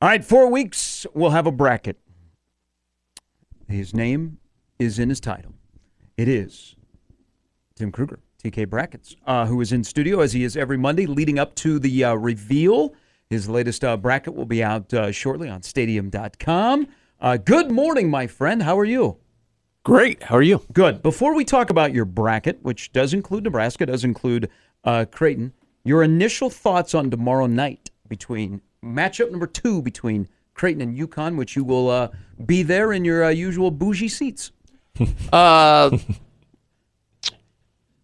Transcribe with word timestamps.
All 0.00 0.08
right, 0.08 0.24
four 0.24 0.48
weeks, 0.48 1.08
we'll 1.12 1.30
have 1.30 1.48
a 1.48 1.50
bracket. 1.50 1.98
His 3.66 3.92
name 3.92 4.38
is 4.78 5.00
in 5.00 5.08
his 5.08 5.18
title. 5.18 5.54
It 6.16 6.28
is 6.28 6.76
Tim 7.74 7.90
Krueger, 7.90 8.20
TK 8.40 8.70
Brackets, 8.70 9.16
uh, 9.26 9.46
who 9.46 9.60
is 9.60 9.72
in 9.72 9.82
studio 9.82 10.20
as 10.20 10.32
he 10.32 10.44
is 10.44 10.56
every 10.56 10.76
Monday 10.76 11.06
leading 11.06 11.36
up 11.36 11.56
to 11.56 11.80
the 11.80 12.04
uh, 12.04 12.14
reveal. 12.14 12.94
His 13.28 13.48
latest 13.48 13.82
uh, 13.82 13.96
bracket 13.96 14.36
will 14.36 14.44
be 14.44 14.62
out 14.62 14.94
uh, 14.94 15.10
shortly 15.10 15.48
on 15.48 15.62
stadium.com. 15.62 16.86
Uh, 17.20 17.36
good 17.36 17.72
morning, 17.72 18.08
my 18.08 18.28
friend. 18.28 18.62
How 18.62 18.78
are 18.78 18.84
you? 18.84 19.16
Great. 19.82 20.22
How 20.22 20.36
are 20.36 20.42
you? 20.42 20.62
Good. 20.72 21.02
Before 21.02 21.34
we 21.34 21.44
talk 21.44 21.70
about 21.70 21.92
your 21.92 22.04
bracket, 22.04 22.62
which 22.62 22.92
does 22.92 23.12
include 23.12 23.42
Nebraska, 23.42 23.84
does 23.86 24.04
include 24.04 24.48
uh, 24.84 25.06
Creighton, 25.10 25.54
your 25.82 26.04
initial 26.04 26.50
thoughts 26.50 26.94
on 26.94 27.10
tomorrow 27.10 27.46
night 27.46 27.90
between 28.08 28.60
matchup 28.84 29.30
number 29.30 29.46
two 29.46 29.82
between 29.82 30.28
Creighton 30.54 30.80
and 30.82 30.96
UConn, 30.96 31.36
which 31.36 31.54
you 31.56 31.64
will 31.64 31.88
uh, 31.90 32.08
be 32.44 32.62
there 32.62 32.92
in 32.92 33.04
your 33.04 33.24
uh, 33.24 33.28
usual 33.30 33.70
bougie 33.70 34.08
seats. 34.08 34.52
Uh, 35.32 35.96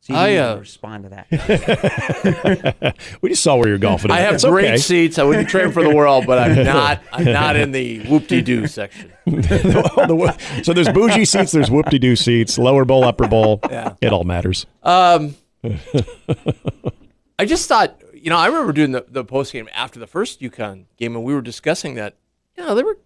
See, 0.01 0.13
I, 0.13 0.37
uh, 0.37 0.57
respond 0.57 1.05
to 1.05 1.09
that. 1.11 2.95
We 3.23 3.31
just 3.31 3.43
saw 3.43 3.57
where 3.57 3.69
you're 3.69 3.79
golfing. 3.79 4.11
I 4.11 4.21
have 4.21 4.35
It's 4.35 4.45
great 4.45 4.67
okay. 4.67 4.77
seats. 4.77 5.19
I 5.19 5.23
wouldn't 5.25 5.49
trade 5.49 5.65
'em 5.65 5.73
for 5.73 5.83
the 5.83 5.95
world, 5.95 6.27
but 6.27 6.39
I'm 6.39 6.63
not. 6.65 7.03
I'm 7.11 7.25
not 7.25 7.57
in 7.57 7.73
the 7.73 8.01
whoop-de-doo 8.01 8.67
section. 8.67 9.11
So 10.63 10.75
there's 10.75 10.91
bougie 10.91 11.25
seats, 11.25 11.53
there's 11.53 11.71
whoop-de-doo 11.71 12.17
seats, 12.17 12.59
lower 12.59 12.85
bowl, 12.85 13.03
upper 13.05 13.27
bowl. 13.27 13.61
Yeah. 13.71 13.95
It 14.03 14.13
all 14.13 14.25
matters. 14.25 14.67
Um, 14.83 15.37
I 17.39 17.47
just 17.47 17.67
thought, 17.67 17.99
you 18.25 18.31
know, 18.31 18.39
I 18.39 18.47
remember 18.47 18.73
doing 18.73 18.93
the, 18.93 19.05
the 19.07 19.23
post 19.23 19.53
game 19.53 19.69
after 19.75 20.01
the 20.01 20.07
first 20.07 20.41
UConn 20.41 20.87
game, 20.97 21.15
and 21.15 21.23
we 21.25 21.35
were 21.35 21.43
discussing 21.43 21.95
that, 21.97 22.15
you 22.57 22.65
know, 22.65 22.75
they 22.75 22.83
were 22.83 22.97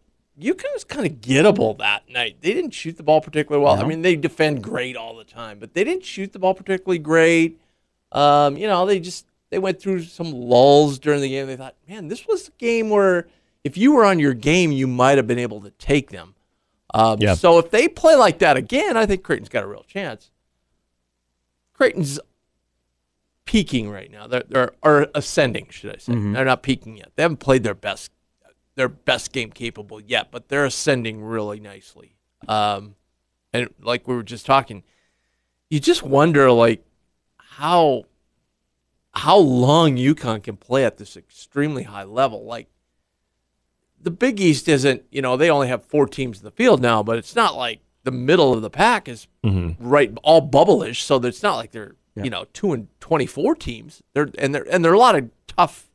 UConn 0.41 0.72
was 0.72 0.84
kind 0.84 1.05
of 1.05 1.20
gettable 1.20 1.77
that 1.78 2.08
night. 2.08 2.36
They 2.41 2.55
didn't 2.55 2.70
shoot 2.70 2.97
the 2.97 3.02
ball 3.02 3.20
particularly 3.20 3.64
well. 3.64 3.74
I 3.74 3.84
mean, 3.84 4.02
they 4.02 4.14
defend 4.14 4.62
great 4.62 4.96
all 4.96 5.16
the 5.16 5.24
time, 5.24 5.58
but 5.58 5.74
they 5.74 5.83
didn't 5.83 6.05
shoot 6.05 6.33
the 6.33 6.39
ball 6.39 6.55
particularly 6.55 7.00
great. 7.00 7.58
Um, 8.12 8.56
you 8.56 8.69
know, 8.69 8.86
they 8.86 9.00
just 9.00 9.27
they 9.50 9.58
went 9.58 9.80
through 9.80 10.05
some 10.05 10.30
lulls 10.30 11.00
during 11.00 11.20
the 11.20 11.28
game. 11.28 11.48
They 11.48 11.56
thought, 11.56 11.74
man, 11.89 12.06
this 12.06 12.24
was 12.28 12.46
a 12.46 12.52
game 12.52 12.89
where 12.89 13.27
if 13.64 13.77
you 13.77 13.91
were 13.91 14.05
on 14.05 14.20
your 14.20 14.34
game, 14.34 14.70
you 14.70 14.86
might 14.86 15.16
have 15.16 15.27
been 15.27 15.41
able 15.41 15.61
to 15.62 15.70
take 15.70 16.11
them. 16.11 16.36
Um, 16.94 17.19
Yeah. 17.20 17.34
So 17.34 17.58
if 17.58 17.72
they 17.72 17.89
play 17.89 18.14
like 18.14 18.39
that 18.39 18.56
again, 18.56 18.96
I 18.96 19.05
think 19.05 19.24
Creighton's 19.24 19.48
got 19.48 19.64
a 19.64 19.66
real 19.66 19.83
chance. 19.83 20.30
Creighton's 21.74 22.20
peaking 23.48 23.91
right 23.91 24.10
now. 24.10 24.27
They're, 24.27 24.44
they're 24.46 24.72
or 24.82 25.06
ascending, 25.14 25.68
should 25.70 25.94
I 25.94 25.98
say? 25.98 26.12
They're 26.34 26.44
not 26.44 26.62
peaking 26.62 26.98
yet. 26.98 27.12
They 27.16 27.22
haven't 27.22 27.38
played 27.38 27.62
their 27.62 27.74
best 27.74 28.12
their 28.74 28.90
best 28.90 29.32
game 29.32 29.50
capable 29.50 30.00
yet, 30.00 30.30
but 30.30 30.48
they're 30.48 30.66
ascending 30.66 31.24
really 31.24 31.58
nicely. 31.58 32.14
Um, 32.46 32.94
and 33.55 33.70
like 33.80 34.06
we 34.06 34.14
were 34.14 34.22
just 34.22 34.44
talking, 34.44 34.84
you 35.70 35.80
just 35.80 36.02
wonder 36.02 36.52
like 36.52 36.84
how 37.39 38.05
how 39.12 39.39
long 39.39 39.96
UConn 39.96 40.42
can 40.42 40.58
play 40.58 40.84
at 40.84 40.98
this 40.98 41.17
extremely 41.17 41.84
high 41.84 42.05
level. 42.05 42.44
Like 42.44 42.68
the 43.98 44.11
Big 44.11 44.40
East 44.40 44.68
isn't, 44.68 45.05
you 45.11 45.23
know, 45.23 45.39
they 45.39 45.48
only 45.50 45.68
have 45.68 45.86
four 45.86 46.06
teams 46.06 46.39
in 46.39 46.44
the 46.44 46.50
field 46.50 46.83
now, 46.83 47.02
but 47.02 47.17
it's 47.17 47.34
not 47.34 47.56
like 47.56 47.80
the 48.05 48.12
middle 48.12 48.52
of 48.52 48.61
the 48.61 48.70
pack 48.70 49.08
is 49.08 49.27
right 49.80 50.12
all 50.23 50.42
bubble-ish. 50.42 51.02
So 51.02 51.17
it's 51.17 51.42
not 51.42 51.56
like 51.56 51.73
they're, 51.73 51.96
you 52.24 52.30
know, 52.30 52.46
two 52.52 52.73
and 52.73 52.89
twenty-four 53.01 53.55
teams. 53.56 54.02
They're 54.14 54.29
and 54.39 54.55
they're 54.55 54.67
and 54.70 54.84
there 54.84 54.92
are 54.92 54.96
a 54.96 54.98
lot 54.98 55.17
of 55.17 55.30
tough 55.46 55.89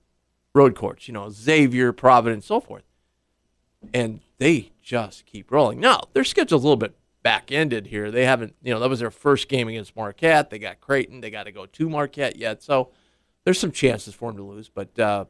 road 0.54 0.76
courts, 0.76 1.08
you 1.08 1.14
know, 1.14 1.30
Xavier, 1.30 1.92
Providence, 1.94 2.46
so 2.46 2.60
forth. 2.60 2.84
And 3.94 4.22
they 4.38 4.72
just 4.82 5.26
keep 5.26 5.52
rolling. 5.52 5.80
Now, 5.80 6.04
their 6.14 6.24
schedule's 6.24 6.64
a 6.64 6.68
little 6.68 6.78
bit 6.78 6.96
back 7.22 7.52
ended 7.52 7.88
here. 7.88 8.12
They 8.12 8.26
haven't, 8.26 8.56
you 8.62 8.74
know, 8.74 8.80
that 8.80 8.90
was 8.90 9.00
their 9.00 9.12
first 9.12 9.48
game 9.50 9.68
against 9.68 9.96
Marquette. 9.96 10.50
They 10.50 10.60
got 10.60 10.80
Creighton. 10.80 11.22
They 11.22 11.32
got 11.32 11.44
to 11.44 11.52
go 11.52 11.66
to 11.66 11.90
Marquette 11.90 12.38
yet. 12.38 12.62
So 12.64 12.92
there's 13.44 13.60
some 13.60 13.72
chances 13.72 14.14
for 14.14 14.30
them 14.30 14.38
to 14.38 14.44
lose. 14.44 14.70
But, 14.70 14.98
uh, 15.00 15.26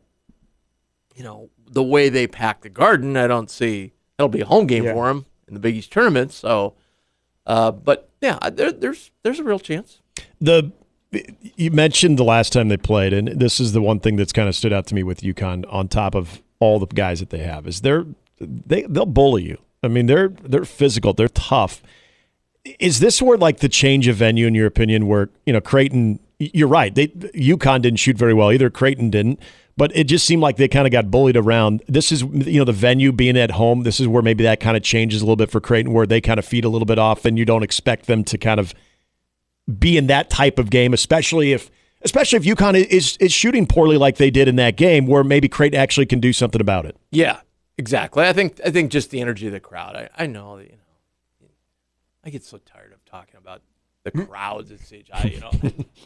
you 1.15 1.23
know, 1.23 1.49
the 1.67 1.83
way 1.83 2.09
they 2.09 2.27
pack 2.27 2.61
the 2.61 2.69
garden, 2.69 3.15
I 3.17 3.27
don't 3.27 3.49
see 3.49 3.93
it'll 4.19 4.29
be 4.29 4.41
a 4.41 4.45
home 4.45 4.67
game 4.67 4.83
Yeah. 4.83 4.93
for 4.93 5.07
them 5.07 5.25
in 5.47 5.53
the 5.53 5.59
Big 5.59 5.75
East 5.75 5.91
tournament. 5.91 6.31
So, 6.31 6.75
uh, 7.45 7.71
but 7.71 8.09
yeah, 8.21 8.37
there, 8.51 8.71
there's 8.71 9.11
there's 9.23 9.39
a 9.39 9.43
real 9.43 9.59
chance. 9.59 10.01
The 10.39 10.71
you 11.55 11.71
mentioned 11.71 12.17
the 12.17 12.23
last 12.23 12.53
time 12.53 12.69
they 12.69 12.77
played, 12.77 13.13
and 13.13 13.27
this 13.27 13.59
is 13.59 13.73
the 13.73 13.81
one 13.81 13.99
thing 13.99 14.15
that's 14.15 14.33
kind 14.33 14.49
of 14.49 14.55
stood 14.55 14.73
out 14.73 14.87
to 14.87 14.95
me 14.95 15.03
with 15.03 15.21
UConn. 15.21 15.65
On 15.71 15.87
top 15.87 16.15
of 16.15 16.41
all 16.59 16.79
the 16.79 16.87
guys 16.87 17.19
that 17.19 17.29
they 17.29 17.39
have, 17.39 17.67
is 17.67 17.81
they're 17.81 18.05
they 18.39 18.83
they'll 18.83 19.05
bully 19.05 19.43
you. 19.43 19.57
I 19.81 19.87
mean, 19.87 20.05
they're 20.05 20.29
they're 20.29 20.65
physical, 20.65 21.13
they're 21.13 21.27
tough. 21.27 21.81
Is 22.79 22.99
this 22.99 23.21
where 23.21 23.37
like 23.37 23.59
the 23.59 23.69
change 23.69 24.07
of 24.07 24.15
venue, 24.15 24.47
in 24.47 24.55
your 24.55 24.67
opinion, 24.67 25.07
where 25.07 25.29
you 25.45 25.53
know 25.53 25.61
Creighton? 25.61 26.19
You're 26.39 26.67
right. 26.67 26.93
They 26.93 27.07
UConn 27.07 27.81
didn't 27.81 27.99
shoot 27.99 28.17
very 28.17 28.33
well 28.33 28.51
either. 28.51 28.69
Creighton 28.69 29.09
didn't. 29.09 29.39
But 29.75 29.95
it 29.95 30.03
just 30.03 30.25
seemed 30.25 30.41
like 30.41 30.57
they 30.57 30.67
kind 30.67 30.85
of 30.85 30.91
got 30.91 31.09
bullied 31.09 31.35
around. 31.35 31.81
This 31.87 32.11
is, 32.11 32.21
you 32.21 32.59
know, 32.59 32.65
the 32.65 32.71
venue 32.71 33.11
being 33.11 33.37
at 33.37 33.51
home. 33.51 33.81
This 33.81 33.99
is 33.99 34.07
where 34.07 34.21
maybe 34.21 34.43
that 34.43 34.59
kind 34.59 34.77
of 34.77 34.83
changes 34.83 35.21
a 35.21 35.25
little 35.25 35.35
bit 35.35 35.49
for 35.49 35.59
Creighton, 35.59 35.93
where 35.93 36.05
they 36.05 36.21
kind 36.21 36.37
of 36.37 36.45
feed 36.45 36.63
a 36.63 36.69
little 36.69 36.85
bit 36.85 36.99
off, 36.99 37.25
and 37.25 37.39
you 37.39 37.45
don't 37.45 37.63
expect 37.63 38.05
them 38.05 38.23
to 38.25 38.37
kind 38.37 38.59
of 38.59 38.75
be 39.79 39.97
in 39.97 40.07
that 40.07 40.29
type 40.29 40.59
of 40.59 40.69
game, 40.69 40.93
especially 40.93 41.53
if 41.53 41.69
especially 42.01 42.37
if 42.37 42.43
UConn 42.57 42.75
is 42.75 43.17
is 43.17 43.31
shooting 43.31 43.65
poorly 43.65 43.97
like 43.97 44.17
they 44.17 44.31
did 44.31 44.47
in 44.47 44.55
that 44.57 44.75
game, 44.75 45.07
where 45.07 45.23
maybe 45.23 45.47
Creighton 45.47 45.79
actually 45.79 46.05
can 46.05 46.19
do 46.19 46.33
something 46.33 46.61
about 46.61 46.85
it. 46.85 46.97
Yeah, 47.11 47.39
exactly. 47.77 48.25
I 48.25 48.33
think 48.33 48.59
I 48.65 48.71
think 48.71 48.91
just 48.91 49.09
the 49.09 49.21
energy 49.21 49.47
of 49.47 49.53
the 49.53 49.59
crowd. 49.59 49.95
I, 49.95 50.09
I 50.17 50.25
know 50.27 50.57
that 50.57 50.65
you 50.65 50.71
know. 50.71 51.47
I 52.25 52.29
get 52.29 52.43
so 52.43 52.57
tired 52.57 52.93
of 52.93 53.03
talking 53.05 53.37
about 53.37 53.61
the 54.03 54.11
crowds 54.11 54.71
at 54.71 54.79
CHI. 54.79 55.29
You 55.29 55.39
know, 55.41 55.51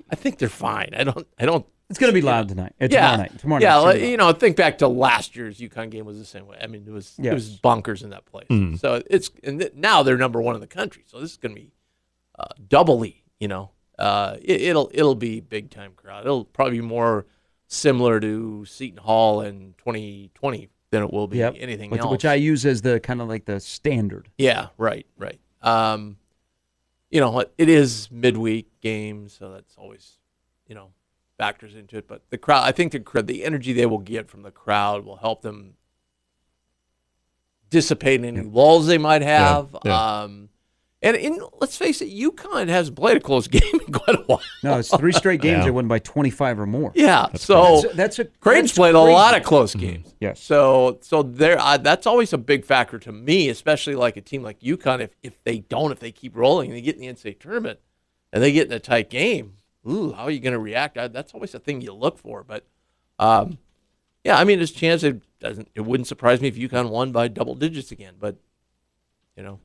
I 0.10 0.16
think 0.16 0.38
they're 0.40 0.50
fine. 0.50 0.94
I 0.98 1.04
don't. 1.04 1.28
I 1.40 1.46
don't. 1.46 1.66
It's 1.90 2.00
going 2.00 2.12
to 2.12 2.14
be 2.14 2.22
loud 2.22 2.50
tonight. 2.50 2.74
It's 2.82 2.94
yeah, 2.94 3.02
tomorrow 3.02 3.18
night. 3.18 3.40
Tomorrow 3.40 3.62
yeah. 3.62 3.76
night. 3.76 3.82
like, 3.84 4.02
you 4.02 4.18
know, 4.18 4.34
think 4.34 4.58
back 4.58 4.80
to 4.80 4.90
last 4.90 5.38
year's 5.38 5.58
UConn 5.60 5.90
game 5.90 6.06
was 6.06 6.18
the 6.20 6.26
same 6.26 6.46
way. 6.46 6.58
I 6.62 6.68
mean, 6.68 6.84
it 6.86 6.92
was 6.92 7.16
it 7.18 7.34
was 7.34 7.52
Yes. 7.52 7.60
bonkers 7.62 8.04
in 8.04 8.10
that 8.10 8.26
place. 8.26 8.48
So 8.82 9.02
it's 9.10 9.32
and 9.44 9.60
th- 9.60 9.74
now 9.74 10.04
they're 10.04 10.18
number 10.18 10.42
one 10.42 10.54
in 10.56 10.60
the 10.62 10.68
country. 10.68 11.04
So 11.08 11.20
this 11.22 11.32
is 11.32 11.38
going 11.38 11.56
to 11.56 11.62
be 11.62 11.72
uh, 12.38 12.48
doubly. 12.68 13.24
You 13.40 13.48
know, 13.48 13.72
uh, 14.00 14.38
it, 14.42 14.62
it'll 14.62 14.90
it'll 14.94 15.16
be 15.16 15.40
big 15.42 15.70
time 15.70 15.94
crowd. 15.96 16.26
It'll 16.26 16.46
probably 16.46 16.80
be 16.80 16.86
more 16.86 17.26
similar 17.68 18.20
to 18.20 18.66
Seton 18.66 18.98
Hall 18.98 19.42
in 19.42 19.74
2020 19.78 20.70
than 20.90 21.04
it 21.04 21.12
will 21.12 21.28
be 21.28 21.38
Yep. 21.40 21.56
anything 21.60 21.90
which, 21.92 22.00
else. 22.02 22.12
which 22.12 22.26
I 22.26 22.36
use 22.36 22.66
as 22.66 22.82
the 22.82 23.00
kind 23.00 23.22
of 23.22 23.28
like 23.28 23.44
the 23.46 23.60
standard. 23.60 24.30
Yeah, 24.38 24.68
right, 24.78 25.06
right. 25.18 25.40
Um, 25.62 26.18
you 27.12 27.20
know, 27.20 27.40
it- 27.40 27.54
it 27.58 27.68
is 27.70 28.10
midweek 28.10 28.80
game, 28.80 29.28
so 29.28 29.52
that's 29.52 29.76
always, 29.78 30.18
you 30.66 30.76
know, 30.76 30.92
factors 31.38 31.76
into 31.76 31.98
it. 31.98 32.08
But 32.08 32.22
the 32.30 32.38
crowd, 32.38 32.64
I 32.64 32.72
think 32.72 32.94
the 32.94 33.22
the 33.22 33.44
energy 33.44 33.74
they 33.74 33.86
will 33.86 33.98
get 34.00 34.30
from 34.30 34.44
the 34.44 34.52
crowd 34.52 35.04
will 35.06 35.18
help 35.18 35.42
them 35.42 35.74
dissipate 37.70 38.24
any 38.24 38.42
lulls 38.42 38.88
they 38.88 38.98
might 38.98 39.22
have. 39.22 39.76
yeah. 39.84 40.22
Um, 40.22 40.50
and 41.02 41.16
in, 41.16 41.40
let's 41.60 41.78
face 41.78 42.02
it, 42.02 42.10
UConn 42.10 42.68
hasn't 42.70 42.98
played 42.98 43.18
a 43.18 43.20
close 43.20 43.48
game 43.58 43.62
in 43.86 43.94
quite 43.94 44.18
a 44.18 44.24
while. 44.24 44.42
No, 44.64 44.80
it's 44.80 44.96
three 44.96 45.12
straight 45.12 45.42
games 45.42 45.60
Yeah. 45.60 45.66
they 45.66 45.72
won 45.72 45.88
by 45.88 46.00
25 46.00 46.60
or 46.60 46.66
more. 46.66 46.92
Yeah, 46.96 47.28
so 47.36 47.82
That's, 47.82 47.96
that's 47.96 48.20
a 48.20 48.26
Creighton's 48.26 48.72
that's 48.72 48.78
played 48.78 48.96
a 48.96 49.00
lot 49.00 49.38
of 49.38 49.44
close 49.44 49.76
games. 49.76 50.14
Yes. 50.20 50.42
So 50.42 50.98
so 51.02 51.22
there 51.24 51.60
uh, 51.60 51.78
that's 51.78 52.08
always 52.08 52.34
a 52.34 52.38
big 52.38 52.66
factor 52.66 52.98
to 53.00 53.12
me, 53.12 53.50
especially 53.50 53.96
like 53.96 54.18
a 54.18 54.22
team 54.22 54.42
like 54.44 54.60
UConn. 54.62 55.00
If 55.02 55.12
if 55.24 55.44
they 55.44 55.60
don't, 55.60 55.92
if 55.92 56.00
they 56.00 56.12
keep 56.12 56.36
rolling, 56.36 56.70
and 56.72 56.78
they 56.78 56.82
get 56.82 56.96
in 56.96 57.02
the 57.02 57.08
NCAA 57.08 57.40
tournament, 57.40 57.80
and 58.34 58.42
they 58.42 58.52
get 58.52 58.68
in 58.68 58.74
a 58.74 58.80
tight 58.80 59.10
game. 59.10 59.54
Ooh, 59.88 60.12
how 60.12 60.24
are 60.24 60.32
you 60.32 60.40
going 60.42 60.52
to 60.54 60.60
react? 60.60 60.98
Uh, 60.98 61.08
That's 61.08 61.34
always 61.34 61.54
the 61.54 61.60
thing 61.60 61.80
you 61.80 61.94
look 61.94 62.18
for. 62.18 62.44
But 62.44 62.66
um, 63.20 63.58
yeah, 64.26 64.38
I 64.38 64.44
mean, 64.44 64.60
there's 64.60 64.72
a 64.72 64.76
chance 64.76 65.02
it 65.04 65.22
doesn't. 65.40 65.70
It 65.76 65.82
wouldn't 65.82 66.08
surprise 66.08 66.42
me 66.42 66.48
if 66.50 66.56
UConn 66.58 66.90
won 66.90 67.12
by 67.14 67.28
double 67.30 67.56
digits 67.56 67.92
again. 67.92 68.16
But 68.20 68.36
you 69.38 69.44
know, 69.44 69.60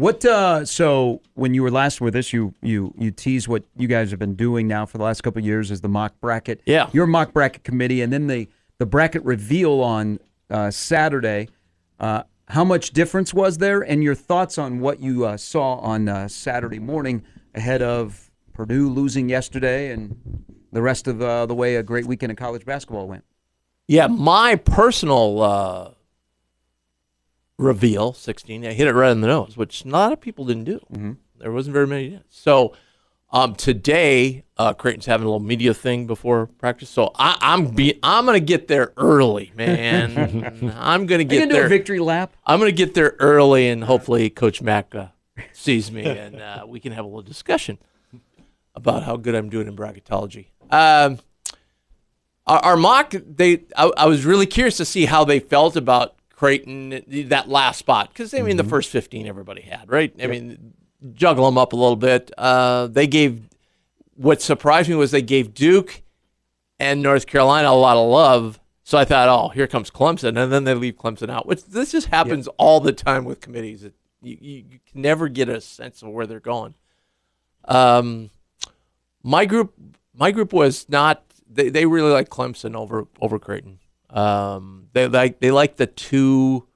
What? 0.00 0.24
Uh, 0.24 0.64
so 0.64 1.20
when 1.34 1.52
you 1.52 1.62
were 1.62 1.70
last 1.70 2.00
with 2.00 2.16
us, 2.16 2.32
you 2.32 2.54
you 2.62 2.94
you 2.96 3.10
teased 3.10 3.48
what 3.48 3.64
you 3.76 3.86
guys 3.86 4.08
have 4.10 4.18
been 4.18 4.34
doing 4.34 4.66
now 4.66 4.86
for 4.86 4.96
the 4.96 5.04
last 5.04 5.20
couple 5.20 5.40
of 5.40 5.44
years 5.44 5.70
is 5.70 5.82
the 5.82 5.90
mock 5.90 6.18
bracket. 6.22 6.62
Yeah. 6.64 6.88
Your 6.94 7.06
mock 7.06 7.34
bracket 7.34 7.64
committee, 7.64 8.00
and 8.00 8.10
then 8.10 8.26
the 8.26 8.48
the 8.78 8.86
bracket 8.86 9.22
reveal 9.24 9.82
on 9.82 10.18
uh, 10.48 10.70
Saturday. 10.70 11.48
Uh, 11.98 12.22
how 12.48 12.64
much 12.64 12.92
difference 12.92 13.34
was 13.34 13.58
there, 13.58 13.82
and 13.82 14.02
your 14.02 14.14
thoughts 14.14 14.56
on 14.56 14.80
what 14.80 15.00
you 15.00 15.26
uh, 15.26 15.36
saw 15.36 15.74
on 15.76 16.08
uh, 16.08 16.28
Saturday 16.28 16.78
morning 16.78 17.22
ahead 17.54 17.82
of 17.82 18.30
Purdue 18.54 18.88
losing 18.88 19.28
yesterday 19.28 19.92
and 19.92 20.16
the 20.72 20.80
rest 20.80 21.08
of 21.08 21.20
uh, 21.20 21.44
the 21.44 21.54
way 21.54 21.76
a 21.76 21.82
great 21.82 22.06
weekend 22.06 22.32
of 22.32 22.38
college 22.38 22.64
basketball 22.64 23.06
went? 23.06 23.24
Yeah, 23.86 24.06
my 24.06 24.56
personal 24.56 25.42
uh, 25.42 25.90
reveal, 27.60 28.12
16, 28.12 28.64
I 28.64 28.72
hit 28.72 28.86
it 28.86 28.94
right 28.94 29.10
in 29.10 29.20
the 29.20 29.28
nose, 29.28 29.56
which 29.56 29.84
a 29.84 29.88
lot 29.88 30.12
of 30.12 30.20
people 30.20 30.44
didn't 30.46 30.64
do. 30.64 30.80
Mm-hmm. 30.92 31.12
There 31.38 31.52
wasn't 31.52 31.74
very 31.74 31.86
many 31.86 32.08
did. 32.10 32.24
So 32.30 32.74
um, 33.32 33.54
today, 33.54 34.44
uh, 34.56 34.72
Creighton's 34.74 35.06
having 35.06 35.26
a 35.26 35.28
little 35.28 35.46
media 35.46 35.72
thing 35.72 36.06
before 36.06 36.46
practice. 36.46 36.88
So 36.90 37.12
I, 37.14 37.36
I'm 37.40 37.68
be 37.68 37.98
I'm 38.02 38.26
gonna 38.26 38.40
get 38.40 38.66
there 38.66 38.92
early, 38.96 39.52
man. 39.54 40.74
I'm 40.76 41.06
gonna 41.06 41.24
get 41.24 41.40
gonna 41.40 41.52
there. 41.52 41.66
a 41.66 41.68
victory 41.68 42.00
lap? 42.00 42.34
I'm 42.44 42.58
gonna 42.58 42.72
get 42.72 42.94
there 42.94 43.14
early, 43.20 43.68
and 43.68 43.84
hopefully 43.84 44.30
Coach 44.30 44.60
Mack 44.60 44.94
uh, 44.94 45.08
sees 45.52 45.92
me, 45.92 46.04
and 46.04 46.40
uh, 46.40 46.64
we 46.66 46.80
can 46.80 46.92
have 46.92 47.04
a 47.04 47.08
little 47.08 47.22
discussion 47.22 47.78
about 48.74 49.04
how 49.04 49.16
good 49.16 49.34
I'm 49.34 49.48
doing 49.48 49.68
in 49.68 49.76
bracketology. 49.76 50.46
Um, 50.70 51.18
our, 52.46 52.58
our 52.60 52.76
mock, 52.76 53.12
they, 53.12 53.62
I, 53.76 53.90
I 53.96 54.06
was 54.06 54.24
really 54.24 54.46
curious 54.46 54.76
to 54.78 54.84
see 54.84 55.04
how 55.04 55.24
they 55.24 55.38
felt 55.38 55.76
about 55.76 56.16
Creighton 56.40 57.02
that 57.28 57.50
last 57.50 57.80
spot 57.80 58.08
because 58.08 58.32
I 58.32 58.40
mean 58.40 58.56
the 58.56 58.64
first 58.64 58.88
15 58.88 59.26
everybody 59.26 59.60
had, 59.60 59.90
right? 59.90 60.10
I 60.22 60.26
mean, 60.26 60.72
juggle 61.12 61.44
them 61.44 61.58
up 61.58 61.74
a 61.74 61.76
little 61.76 61.96
bit. 61.96 62.30
Uh, 62.38 62.86
they 62.86 63.06
gave 63.06 63.42
what 64.14 64.40
surprised 64.40 64.88
me 64.88 64.94
was 64.94 65.10
they 65.10 65.20
gave 65.20 65.52
Duke 65.52 66.00
and 66.78 67.02
North 67.02 67.26
Carolina 67.26 67.68
a 67.68 67.76
lot 67.76 67.98
of 67.98 68.08
love. 68.08 68.58
So 68.84 68.96
I 68.96 69.04
thought, 69.04 69.28
oh, 69.28 69.50
here 69.50 69.66
comes 69.66 69.90
Clemson, 69.90 70.42
and 70.42 70.50
then 70.50 70.64
they 70.64 70.72
leave 70.72 70.96
Clemson 70.96 71.28
out. 71.28 71.44
Which 71.44 71.62
this 71.66 71.92
just 71.92 72.06
happens 72.06 72.48
all 72.56 72.80
the 72.80 72.92
time 72.92 73.26
with 73.26 73.42
committees. 73.42 73.84
It, 73.84 73.92
you, 74.22 74.38
you, 74.40 74.64
you 74.70 74.78
can 74.90 75.02
never 75.02 75.28
get 75.28 75.50
a 75.50 75.60
sense 75.60 76.00
of 76.00 76.08
where 76.08 76.26
they're 76.26 76.40
going. 76.40 76.74
Um, 77.66 78.30
my 79.22 79.44
group, 79.44 79.74
my 80.14 80.30
group 80.30 80.54
was 80.54 80.88
not. 80.88 81.22
They, 81.50 81.68
they 81.68 81.84
really 81.84 82.12
like 82.12 82.30
Clemson 82.30 82.74
over 82.74 83.08
over 83.20 83.38
Creighton. 83.38 83.80
Um, 84.10 84.88
they 84.92 85.06
like 85.08 85.40
they 85.40 85.50
like 85.50 85.76
the 85.76 85.86
two 85.86 86.66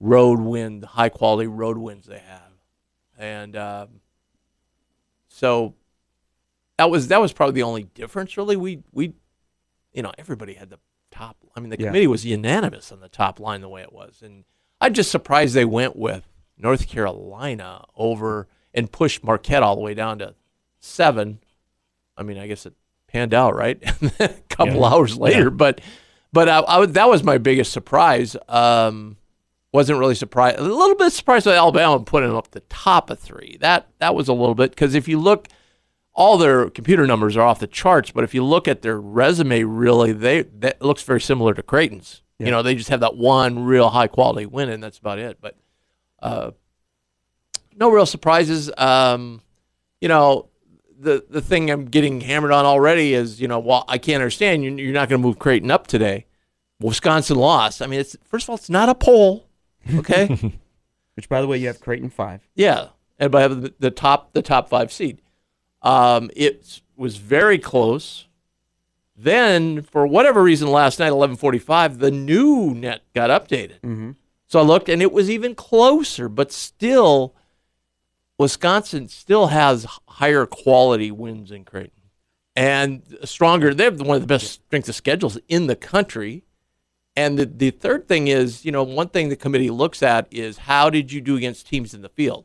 road 0.00 0.40
win, 0.40 0.80
the 0.80 0.86
high 0.88 1.08
quality 1.08 1.46
road 1.46 1.78
wins 1.78 2.06
they 2.06 2.18
have, 2.18 2.52
and 3.18 3.56
um, 3.56 3.88
so 5.28 5.74
that 6.78 6.90
was 6.90 7.08
that 7.08 7.20
was 7.20 7.32
probably 7.32 7.54
the 7.54 7.62
only 7.62 7.84
difference. 7.84 8.36
Really, 8.36 8.56
we 8.56 8.82
we, 8.92 9.12
you 9.92 10.02
know, 10.02 10.12
everybody 10.18 10.54
had 10.54 10.70
the 10.70 10.78
top. 11.10 11.36
I 11.56 11.60
mean, 11.60 11.70
the 11.70 11.78
Yeah. 11.78 11.86
committee 11.88 12.06
was 12.06 12.24
unanimous 12.24 12.90
on 12.92 13.00
the 13.00 13.08
top 13.08 13.40
line 13.40 13.60
the 13.60 13.68
way 13.68 13.82
it 13.82 13.92
was, 13.92 14.22
and 14.22 14.44
I'm 14.80 14.92
just 14.94 15.10
surprised 15.10 15.54
they 15.54 15.64
went 15.64 15.96
with 15.96 16.26
North 16.58 16.88
Carolina 16.88 17.84
over 17.96 18.48
and 18.74 18.90
pushed 18.90 19.24
Marquette 19.24 19.62
all 19.62 19.74
the 19.76 19.82
way 19.82 19.94
down 19.94 20.18
to 20.18 20.34
seven. 20.80 21.38
I 22.16 22.22
mean, 22.22 22.38
I 22.38 22.46
guess 22.46 22.66
it 22.66 22.74
panned 23.06 23.32
out 23.34 23.54
right 23.54 23.78
a 24.20 24.28
couple 24.48 24.80
Yeah. 24.80 24.86
hours 24.88 25.16
later, 25.16 25.44
Yeah. 25.44 25.48
but 25.50 25.80
but 26.36 26.50
I, 26.50 26.62
I, 26.68 26.84
that 26.84 27.08
was 27.08 27.24
my 27.24 27.38
biggest 27.38 27.72
surprise. 27.72 28.36
Um, 28.46 29.16
wasn't 29.72 29.98
really 29.98 30.14
surprised. 30.14 30.58
A 30.58 30.62
little 30.62 30.94
bit 30.94 31.10
surprised 31.14 31.46
that 31.46 31.54
Alabama 31.54 31.98
put 32.00 32.20
them 32.20 32.36
up 32.36 32.50
the 32.50 32.60
top 32.60 33.08
of 33.08 33.18
three. 33.18 33.56
That 33.62 33.88
that 34.00 34.14
was 34.14 34.28
a 34.28 34.34
little 34.34 34.54
bit 34.54 34.70
because 34.70 34.94
if 34.94 35.08
you 35.08 35.18
look, 35.18 35.48
all 36.12 36.36
their 36.36 36.68
computer 36.68 37.06
numbers 37.06 37.38
are 37.38 37.46
off 37.46 37.58
the 37.58 37.66
charts. 37.66 38.10
But 38.10 38.22
if 38.22 38.34
you 38.34 38.44
look 38.44 38.68
at 38.68 38.82
their 38.82 39.00
resume, 39.00 39.62
really, 39.62 40.12
they 40.12 40.42
that 40.42 40.82
looks 40.82 41.02
very 41.02 41.22
similar 41.22 41.54
to 41.54 41.62
Creighton's. 41.62 42.20
You 42.38 42.50
know, 42.50 42.62
they 42.62 42.74
just 42.74 42.90
have 42.90 43.00
that 43.00 43.16
one 43.16 43.64
real 43.64 43.88
high 43.88 44.08
quality 44.08 44.44
win, 44.44 44.68
and 44.68 44.82
that's 44.82 44.98
about 44.98 45.18
it. 45.18 45.38
But 45.40 45.56
uh, 46.20 46.50
no 47.74 47.90
real 47.90 48.04
surprises. 48.04 48.70
Um, 48.76 49.40
you 50.02 50.08
know, 50.08 50.50
the 50.98 51.24
the 51.28 51.40
thing 51.40 51.70
I'm 51.70 51.86
getting 51.86 52.20
hammered 52.20 52.52
on 52.52 52.64
already 52.64 53.14
is, 53.14 53.40
you 53.40 53.48
know, 53.48 53.58
well, 53.58 53.84
I 53.88 53.98
can't 53.98 54.20
understand. 54.20 54.64
You're, 54.64 54.78
you're 54.78 54.92
not 54.92 55.08
going 55.08 55.20
to 55.20 55.26
move 55.26 55.38
Creighton 55.38 55.70
up 55.70 55.86
today. 55.86 56.25
Wisconsin 56.80 57.36
lost. 57.36 57.82
I 57.82 57.86
mean, 57.86 58.00
it's 58.00 58.16
first 58.24 58.44
of 58.44 58.50
all, 58.50 58.56
it's 58.56 58.70
not 58.70 58.88
a 58.88 58.94
poll. 58.94 59.46
Okay. 59.94 60.58
Which, 61.14 61.28
by 61.28 61.40
the 61.40 61.46
way, 61.46 61.56
you 61.56 61.66
have 61.68 61.80
Creighton 61.80 62.10
five. 62.10 62.46
Yeah, 62.54 62.88
and 63.18 63.32
by 63.32 63.48
the, 63.48 63.72
the 63.78 63.90
top 63.90 64.32
the 64.32 64.42
top 64.42 64.68
five 64.68 64.92
seed. 64.92 65.22
Um, 65.82 66.30
it 66.36 66.82
was 66.96 67.16
very 67.16 67.58
close. 67.58 68.26
Then, 69.16 69.82
for 69.82 70.06
whatever 70.06 70.42
reason, 70.42 70.68
last 70.68 70.98
night, 70.98 71.08
eleven 71.08 71.36
forty-five, 71.36 71.98
the 71.98 72.10
new 72.10 72.74
net 72.74 73.02
got 73.14 73.30
updated. 73.30 73.80
Mm-hmm. 73.80 74.10
So 74.46 74.60
I 74.60 74.62
looked, 74.62 74.90
and 74.90 75.00
it 75.00 75.10
was 75.10 75.30
even 75.30 75.54
closer. 75.54 76.28
But 76.28 76.52
still, 76.52 77.34
Wisconsin 78.38 79.08
still 79.08 79.46
has 79.48 79.86
higher 80.06 80.44
quality 80.44 81.10
wins 81.10 81.50
in 81.50 81.64
Creighton, 81.64 82.02
and 82.54 83.02
stronger. 83.24 83.72
They 83.72 83.84
have 83.84 84.00
one 84.00 84.16
of 84.16 84.22
the 84.22 84.26
best 84.26 84.64
strength 84.66 84.88
of 84.90 84.94
schedules 84.94 85.38
in 85.48 85.66
the 85.66 85.76
country. 85.76 86.44
And 87.16 87.38
the, 87.38 87.46
the 87.46 87.70
third 87.70 88.06
thing 88.08 88.28
is, 88.28 88.64
you 88.64 88.72
know, 88.72 88.82
one 88.82 89.08
thing 89.08 89.28
the 89.30 89.36
committee 89.36 89.70
looks 89.70 90.02
at 90.02 90.28
is 90.30 90.58
how 90.58 90.90
did 90.90 91.10
you 91.12 91.20
do 91.20 91.36
against 91.36 91.66
teams 91.66 91.94
in 91.94 92.02
the 92.02 92.08
field? 92.10 92.44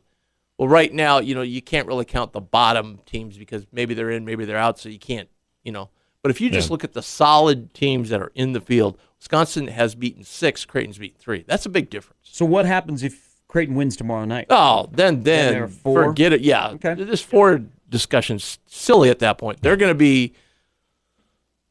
Well, 0.58 0.68
right 0.70 0.94
now, 0.94 1.20
you 1.20 1.36
know, 1.36 1.42
you 1.42 1.62
can't 1.62 1.88
really 1.88 2.06
count 2.06 2.32
the 2.34 2.40
bottom 2.42 3.00
teams 3.06 3.38
because 3.38 3.66
maybe 3.72 3.94
they're 3.94 4.12
in, 4.12 4.24
maybe 4.26 4.46
they're 4.46 4.58
out, 4.58 4.80
so 4.80 4.88
you 4.90 5.00
can't, 5.00 5.28
you 5.64 5.72
know. 5.72 5.90
But 6.22 6.30
if 6.30 6.40
you 6.40 6.50
just 6.50 6.70
Yeah. 6.70 6.74
look 6.74 6.84
at 6.84 6.94
the 6.94 7.02
solid 7.02 7.74
teams 7.74 8.10
that 8.10 8.22
are 8.22 8.32
in 8.36 8.54
the 8.54 8.62
field, 8.62 8.98
Wisconsin 9.20 9.68
has 9.68 9.96
beaten 9.96 10.24
six, 10.24 10.64
Creighton's 10.66 11.00
beaten 11.00 11.18
three. 11.20 11.44
That's 11.48 11.66
a 11.66 11.70
big 11.70 11.90
difference. 11.90 12.20
So, 12.24 12.46
what 12.46 12.66
happens 12.66 13.02
if 13.04 13.42
Creighton 13.48 13.76
wins 13.76 13.98
tomorrow 13.98 14.26
night? 14.26 14.46
Oh, 14.50 14.88
then 14.94 15.24
then 15.24 15.54
there 15.54 15.64
are 15.64 15.68
four? 15.68 16.06
forget 16.06 16.32
it. 16.32 16.42
Yeah, 16.42 16.70
Okay. 16.72 16.94
this 16.94 17.22
four 17.22 17.62
discussions 17.90 18.60
silly 18.68 19.10
at 19.10 19.20
that 19.20 19.38
point. 19.38 19.62
They're 19.62 19.76
going 19.78 19.92
to 19.92 19.96
be 19.98 20.34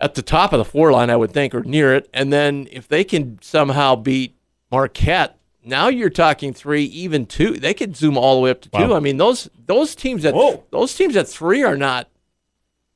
at 0.01 0.15
the 0.15 0.23
top 0.23 0.53
of 0.53 0.59
the 0.59 0.65
four 0.65 0.93
line, 0.93 1.11
I 1.11 1.17
would 1.17 1.33
think, 1.33 1.55
or 1.55 1.63
near 1.63 1.95
it. 1.95 2.09
And 2.15 2.33
then 2.33 2.67
if 2.71 2.89
they 2.89 3.05
can 3.05 3.39
somehow 3.43 3.97
beat 3.97 4.37
Marquette, 4.71 5.39
now 5.63 5.89
you're 5.89 6.09
talking 6.11 6.55
three, 6.55 6.85
even 6.85 7.27
two. 7.27 7.55
They 7.59 7.75
could 7.75 7.95
zoom 7.97 8.17
all 8.17 8.37
the 8.37 8.41
way 8.41 8.51
up 8.51 8.63
to 8.63 8.71
two. 8.71 8.95
I 8.95 9.01
mean, 9.01 9.19
those 9.19 9.51
those 9.67 9.95
teams 9.95 10.25
at 10.25 10.35
Whoa. 10.35 10.65
those 10.71 10.95
teams 10.95 11.17
at 11.17 11.29
three 11.29 11.63
are 11.63 11.77
not. 11.77 12.09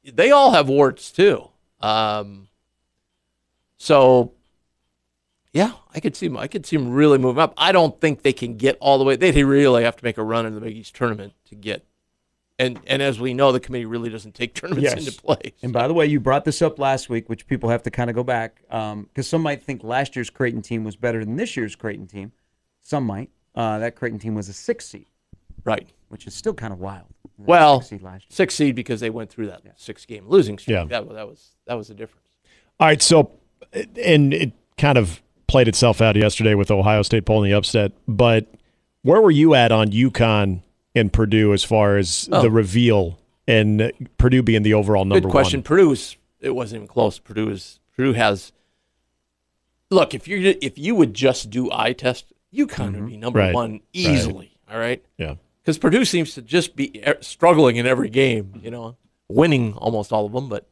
They 0.03 0.31
all 0.31 0.53
have 0.53 0.69
warts 0.69 1.11
too. 1.13 1.49
Um, 1.81 2.49
so 3.77 4.33
yeah, 5.53 5.73
I 5.95 6.01
could 6.01 6.17
see 6.17 6.27
'em- 6.27 6.37
I 6.39 6.47
could 6.49 6.65
see 6.67 6.77
them 6.77 6.91
really 6.91 7.19
move 7.19 7.39
up. 7.39 7.53
I 7.57 7.71
don't 7.73 8.01
think 8.01 8.23
they 8.23 8.33
can 8.33 8.57
get 8.57 8.77
all 8.81 8.99
the 8.99 9.05
way. 9.05 9.15
They'd 9.17 9.41
really 9.43 9.85
have 9.85 9.97
to 9.97 10.05
make 10.05 10.17
a 10.19 10.23
run 10.23 10.47
in 10.47 10.55
the 10.55 10.61
Big 10.61 10.77
East 10.77 10.95
tournament 10.97 11.35
to 11.51 11.55
get. 11.55 11.85
And 12.59 12.79
and 12.87 13.03
as 13.03 13.19
we 13.19 13.35
know, 13.35 13.51
the 13.53 13.59
committee 13.61 13.85
really 13.87 14.11
doesn't 14.11 14.35
take 14.35 14.55
tournaments 14.61 14.85
Yes. 14.95 15.07
into 15.07 15.21
play. 15.21 15.55
And 15.63 15.73
by 15.73 15.89
the 15.89 15.95
way, 15.95 16.07
you 16.07 16.21
brought 16.21 16.45
this 16.45 16.63
up 16.63 16.79
last 16.79 17.09
week, 17.09 17.29
which 17.29 17.47
people 17.47 17.69
have 17.71 17.83
to 17.83 17.91
kind 17.91 18.09
of 18.11 18.15
go 18.17 18.23
back 18.23 18.63
because 18.69 19.27
some 19.27 19.43
might 19.43 19.63
think 19.63 19.83
last 19.83 20.15
year's 20.17 20.31
Creighton 20.31 20.63
team 20.63 20.85
was 20.85 20.95
better 20.97 21.25
than 21.25 21.37
this 21.37 21.57
year's 21.57 21.75
Creighton 21.75 22.07
team. 22.07 22.33
Some 22.81 23.05
might. 23.05 23.31
Uh, 23.55 23.79
that 23.79 23.97
Creighton 23.97 24.19
team 24.19 24.35
was 24.35 24.49
a 24.49 24.53
six 24.53 24.85
seed, 24.87 25.07
right. 25.65 25.89
which 26.09 26.27
is 26.27 26.35
still 26.35 26.55
kind 26.55 26.73
of 26.73 26.81
wild. 26.81 27.07
That 27.39 27.47
Well, 27.49 27.81
six 27.81 27.91
seed 27.91 28.03
last 28.03 28.23
year. 28.25 28.29
six 28.31 28.55
seed 28.55 28.75
because 28.77 29.01
they 29.01 29.11
went 29.11 29.31
through 29.31 29.47
that 29.47 29.63
six 29.77 30.05
game 30.07 30.29
losing 30.29 30.59
streak. 30.59 30.75
Yeah. 30.77 30.85
That, 30.85 31.09
that 31.13 31.27
was 31.29 31.51
that 31.67 31.75
was 31.75 31.89
the 31.89 31.95
difference. 31.95 32.27
All 32.81 32.87
right, 32.89 33.01
so 33.03 33.33
and 34.03 34.33
it 34.35 34.53
kind 34.79 34.99
of 34.99 35.21
played 35.47 35.67
itself 35.69 36.01
out 36.01 36.15
yesterday 36.17 36.55
with 36.55 36.71
Ohio 36.71 37.03
State 37.03 37.25
pulling 37.27 37.51
the 37.51 37.57
upset, 37.57 37.93
but 38.09 38.47
where 39.03 39.21
were 39.21 39.31
you 39.31 39.55
at 39.55 39.71
on 39.73 39.91
UConn 39.91 40.63
and 40.95 41.13
Purdue 41.13 41.53
as 41.53 41.65
far 41.65 41.97
as 41.97 42.29
Oh. 42.33 42.43
the 42.43 42.51
reveal 42.51 43.19
and 43.47 43.93
Purdue 44.19 44.43
being 44.43 44.63
the 44.63 44.75
overall 44.75 45.05
number 45.05 45.17
one. 45.17 45.23
Good 45.23 45.31
question. 45.31 45.59
one? 45.59 45.65
Purdue's 45.65 46.17
it 46.41 46.55
wasn't 46.55 46.81
even 46.81 46.89
close. 46.89 47.19
Purdue 47.19 47.51
is 47.51 47.81
Purdue 47.97 48.13
has. 48.15 48.53
Look, 49.91 50.15
if 50.15 50.27
you 50.27 50.57
if 50.61 50.79
you 50.79 50.95
would 50.95 51.15
just 51.15 51.51
do 51.51 51.71
eye 51.71 51.93
test, 51.93 52.33
UConn 52.55 52.95
would 52.95 53.07
be 53.07 53.17
number 53.17 53.39
Right. 53.39 53.55
one 53.55 53.81
easily. 53.93 54.57
All 54.71 54.79
right. 54.79 55.05
Yeah. 55.19 55.37
because 55.63 55.79
Purdue 55.79 56.05
seems 56.05 56.35
to 56.35 56.43
just 56.43 56.77
be 56.77 57.03
struggling 57.21 57.77
in 57.77 57.87
every 57.87 58.09
game. 58.11 58.61
You 58.63 58.71
know, 58.71 58.97
winning 59.29 59.75
almost 59.75 60.13
all 60.13 60.27
of 60.27 60.33
them, 60.33 60.49
but 60.49 60.67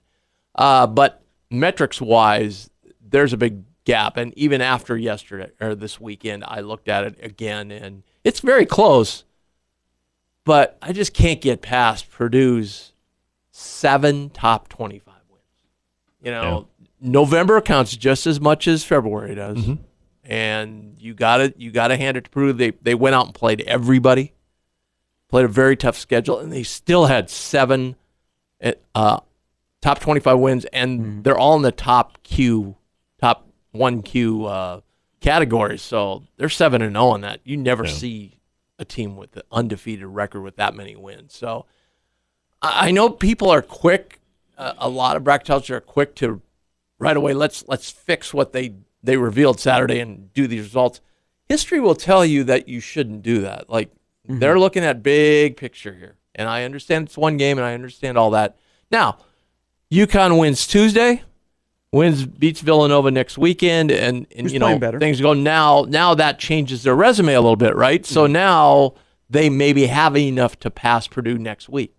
uh, 0.54 0.86
but 0.86 1.22
metrics 1.50 2.00
wise, 2.00 2.68
there's 3.00 3.32
a 3.32 3.36
big 3.38 3.62
gap. 3.84 4.16
And 4.16 4.36
even 4.36 4.60
after 4.60 4.96
yesterday 4.96 5.50
or 5.60 5.74
this 5.74 6.00
weekend, 6.00 6.44
I 6.46 6.60
looked 6.60 6.88
at 6.88 7.04
it 7.04 7.18
again, 7.22 7.70
and 7.70 8.02
it's 8.24 8.40
very 8.40 8.66
close. 8.66 9.24
But 10.44 10.76
I 10.82 10.92
just 10.92 11.14
can't 11.14 11.40
get 11.40 11.62
past 11.62 12.10
Purdue's 12.10 12.92
seven 13.50 14.30
top 14.30 14.68
twenty-five 14.68 15.14
wins. 15.30 15.44
You 16.22 16.30
know, 16.32 16.68
November 17.00 17.60
counts 17.60 17.96
just 17.96 18.26
as 18.26 18.40
much 18.40 18.66
as 18.66 18.84
February 18.84 19.34
does. 19.34 19.64
And 20.24 20.96
you 20.98 21.14
got 21.14 21.38
to 21.38 21.54
you 21.56 21.70
got 21.70 21.88
to 21.88 21.96
hand 21.96 22.16
it 22.16 22.24
to 22.24 22.30
Purdue. 22.30 22.52
They 22.52 22.70
they 22.82 22.94
went 22.94 23.14
out 23.14 23.26
and 23.26 23.34
played 23.34 23.60
everybody 23.62 24.32
played 25.32 25.46
a 25.46 25.48
very 25.48 25.76
tough 25.76 25.96
schedule, 25.96 26.38
and 26.38 26.52
they 26.52 26.62
still 26.62 27.06
had 27.06 27.30
seven 27.30 27.96
uh, 28.94 29.18
top 29.80 29.98
25 29.98 30.38
wins, 30.38 30.64
and 30.66 31.24
they're 31.24 31.38
all 31.38 31.56
in 31.56 31.62
the 31.62 31.72
top 31.72 32.22
Q, 32.22 32.76
top 33.18 33.48
one 33.72 34.02
Q 34.02 34.44
uh, 34.44 34.80
categories. 35.20 35.80
So 35.82 36.22
they're 36.36 36.50
seven 36.50 36.82
and 36.82 36.94
zero 36.94 37.06
on 37.08 37.22
that. 37.22 37.40
You 37.44 37.56
never 37.56 37.84
see 37.86 38.36
a 38.82 38.84
team 38.84 39.16
with 39.16 39.34
an 39.36 39.42
undefeated 39.50 40.06
record 40.06 40.42
with 40.42 40.56
that 40.56 40.74
many 40.74 40.94
wins. 40.94 41.34
So 41.34 41.64
I 42.60 42.88
I 42.88 42.90
know 42.90 43.08
people 43.08 43.50
are 43.50 43.62
quick. 43.62 44.20
Uh, 44.58 44.74
a 44.76 44.88
lot 44.88 45.16
of 45.16 45.24
bracketologists 45.24 45.70
are 45.70 45.80
quick 45.80 46.14
to 46.16 46.42
right 46.98 47.16
away. 47.16 47.32
Let's 47.32 47.64
let's 47.66 47.90
fix 47.90 48.34
what 48.34 48.52
they 48.52 48.74
they 49.02 49.16
revealed 49.16 49.58
Saturday 49.58 50.00
and 50.00 50.32
do 50.34 50.46
these 50.46 50.62
results. 50.62 51.00
History 51.48 51.80
will 51.80 51.94
tell 51.94 52.24
you 52.24 52.44
that 52.44 52.68
you 52.68 52.80
shouldn't 52.80 53.22
do 53.22 53.40
that. 53.40 53.70
Like 53.70 53.90
they're 54.26 54.58
looking 54.58 54.84
at 54.84 55.02
big 55.02 55.56
picture 55.56 55.94
here, 55.94 56.16
and 56.34 56.48
I 56.48 56.64
understand 56.64 57.06
it's 57.06 57.16
one 57.16 57.36
game, 57.36 57.58
and 57.58 57.66
I 57.66 57.74
understand 57.74 58.16
all 58.16 58.30
that. 58.30 58.56
Now, 58.90 59.18
UConn 59.90 60.38
wins 60.38 60.66
Tuesday, 60.66 61.22
wins 61.92 62.24
beats 62.24 62.60
Villanova 62.60 63.10
next 63.10 63.36
weekend, 63.38 63.90
and, 63.90 64.26
and 64.34 64.46
Who's 64.46 64.52
you 64.52 64.58
know 64.58 64.78
things 64.98 65.20
go 65.20 65.34
now. 65.34 65.84
Now 65.88 66.14
that 66.14 66.38
changes 66.38 66.82
their 66.82 66.94
resume 66.94 67.34
a 67.34 67.40
little 67.40 67.56
bit, 67.56 67.76
right? 67.76 68.04
So 68.06 68.24
Mm-hmm. 68.24 68.32
now 68.32 68.94
they 69.30 69.48
maybe 69.50 69.86
have 69.86 70.16
enough 70.16 70.58
to 70.60 70.70
pass 70.70 71.06
Purdue 71.06 71.38
next 71.38 71.68
week. 71.68 71.94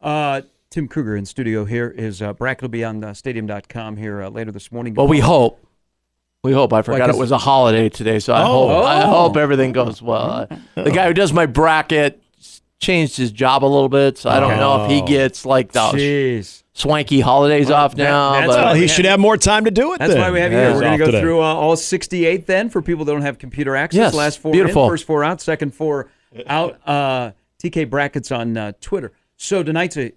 Uh, 0.00 0.42
Tim 0.70 0.88
Krueger 0.88 1.16
in 1.16 1.24
studio 1.24 1.64
here. 1.64 1.92
His 1.96 2.20
uh, 2.20 2.32
bracket 2.32 2.62
will 2.62 2.68
be 2.68 2.84
on 2.84 3.02
uh, 3.02 3.14
stadium.com 3.14 3.96
here 3.96 4.22
uh, 4.22 4.28
later 4.28 4.50
this 4.52 4.70
morning. 4.72 4.94
Well, 4.94 5.06
we 5.08 5.20
hope. 5.20 5.60
We 6.42 6.52
hope. 6.52 6.72
I 6.72 6.82
forgot 6.82 7.08
is- 7.10 7.16
it 7.16 7.18
was 7.18 7.30
a 7.30 7.38
holiday 7.38 7.88
today, 7.88 8.18
so 8.18 8.34
I 8.34 8.42
Oh. 8.42 8.46
hope 8.68 8.84
I 8.84 9.02
Oh. 9.04 9.06
hope 9.10 9.36
everything 9.36 9.72
goes 9.72 10.02
well. 10.02 10.48
The 10.74 10.90
guy 10.90 11.06
who 11.06 11.14
does 11.14 11.32
my 11.32 11.46
bracket 11.46 12.20
changed 12.84 13.16
his 13.16 13.32
job 13.32 13.64
a 13.64 13.66
little 13.66 13.88
bit, 13.88 14.18
so 14.18 14.30
I 14.30 14.40
don't 14.40 14.56
know 14.58 14.84
if 14.84 14.90
he 14.90 15.00
Oh. 15.02 15.06
gets 15.06 15.44
like 15.46 15.72
the 15.72 15.80
Jeez. 15.80 16.62
swanky 16.72 17.20
holidays 17.20 17.70
off 17.70 17.94
that- 17.96 18.02
now. 18.04 18.32
that's 18.32 18.46
but- 18.48 18.56
why 18.56 18.64
Well, 18.64 18.74
he 18.74 18.82
Yeah. 18.82 18.86
should 18.88 19.04
have 19.06 19.20
more 19.20 19.36
time 19.36 19.64
to 19.64 19.70
do 19.70 19.92
it. 19.94 19.98
That's 19.98 20.12
then. 20.12 20.20
why 20.20 20.30
we 20.30 20.40
have 20.40 20.52
you 20.52 20.58
Yeah, 20.58 20.64
here. 20.66 20.74
We're 20.74 20.80
going 20.80 20.92
off 20.92 20.98
to 20.98 21.04
go 21.04 21.10
today. 21.10 21.20
through 21.20 21.40
uh, 21.40 21.44
all 21.54 21.76
68 21.76 22.46
then 22.46 22.68
for 22.68 22.82
people 22.82 23.04
that 23.04 23.12
don't 23.12 23.22
have 23.22 23.38
computer 23.38 23.74
access. 23.76 23.98
Yes, 23.98 24.14
Last 24.14 24.38
four 24.38 24.52
beautiful. 24.52 24.84
in, 24.84 24.90
first 24.90 25.04
four 25.06 25.24
out, 25.24 25.40
second 25.40 25.74
four 25.74 26.10
out. 26.46 26.78
Uh, 26.86 27.30
TK 27.62 27.84
Brackets 27.84 28.30
on 28.30 28.56
uh, 28.56 28.72
Twitter. 28.80 29.12
So 29.36 29.62
tonight's 29.62 29.96
a 29.96 30.12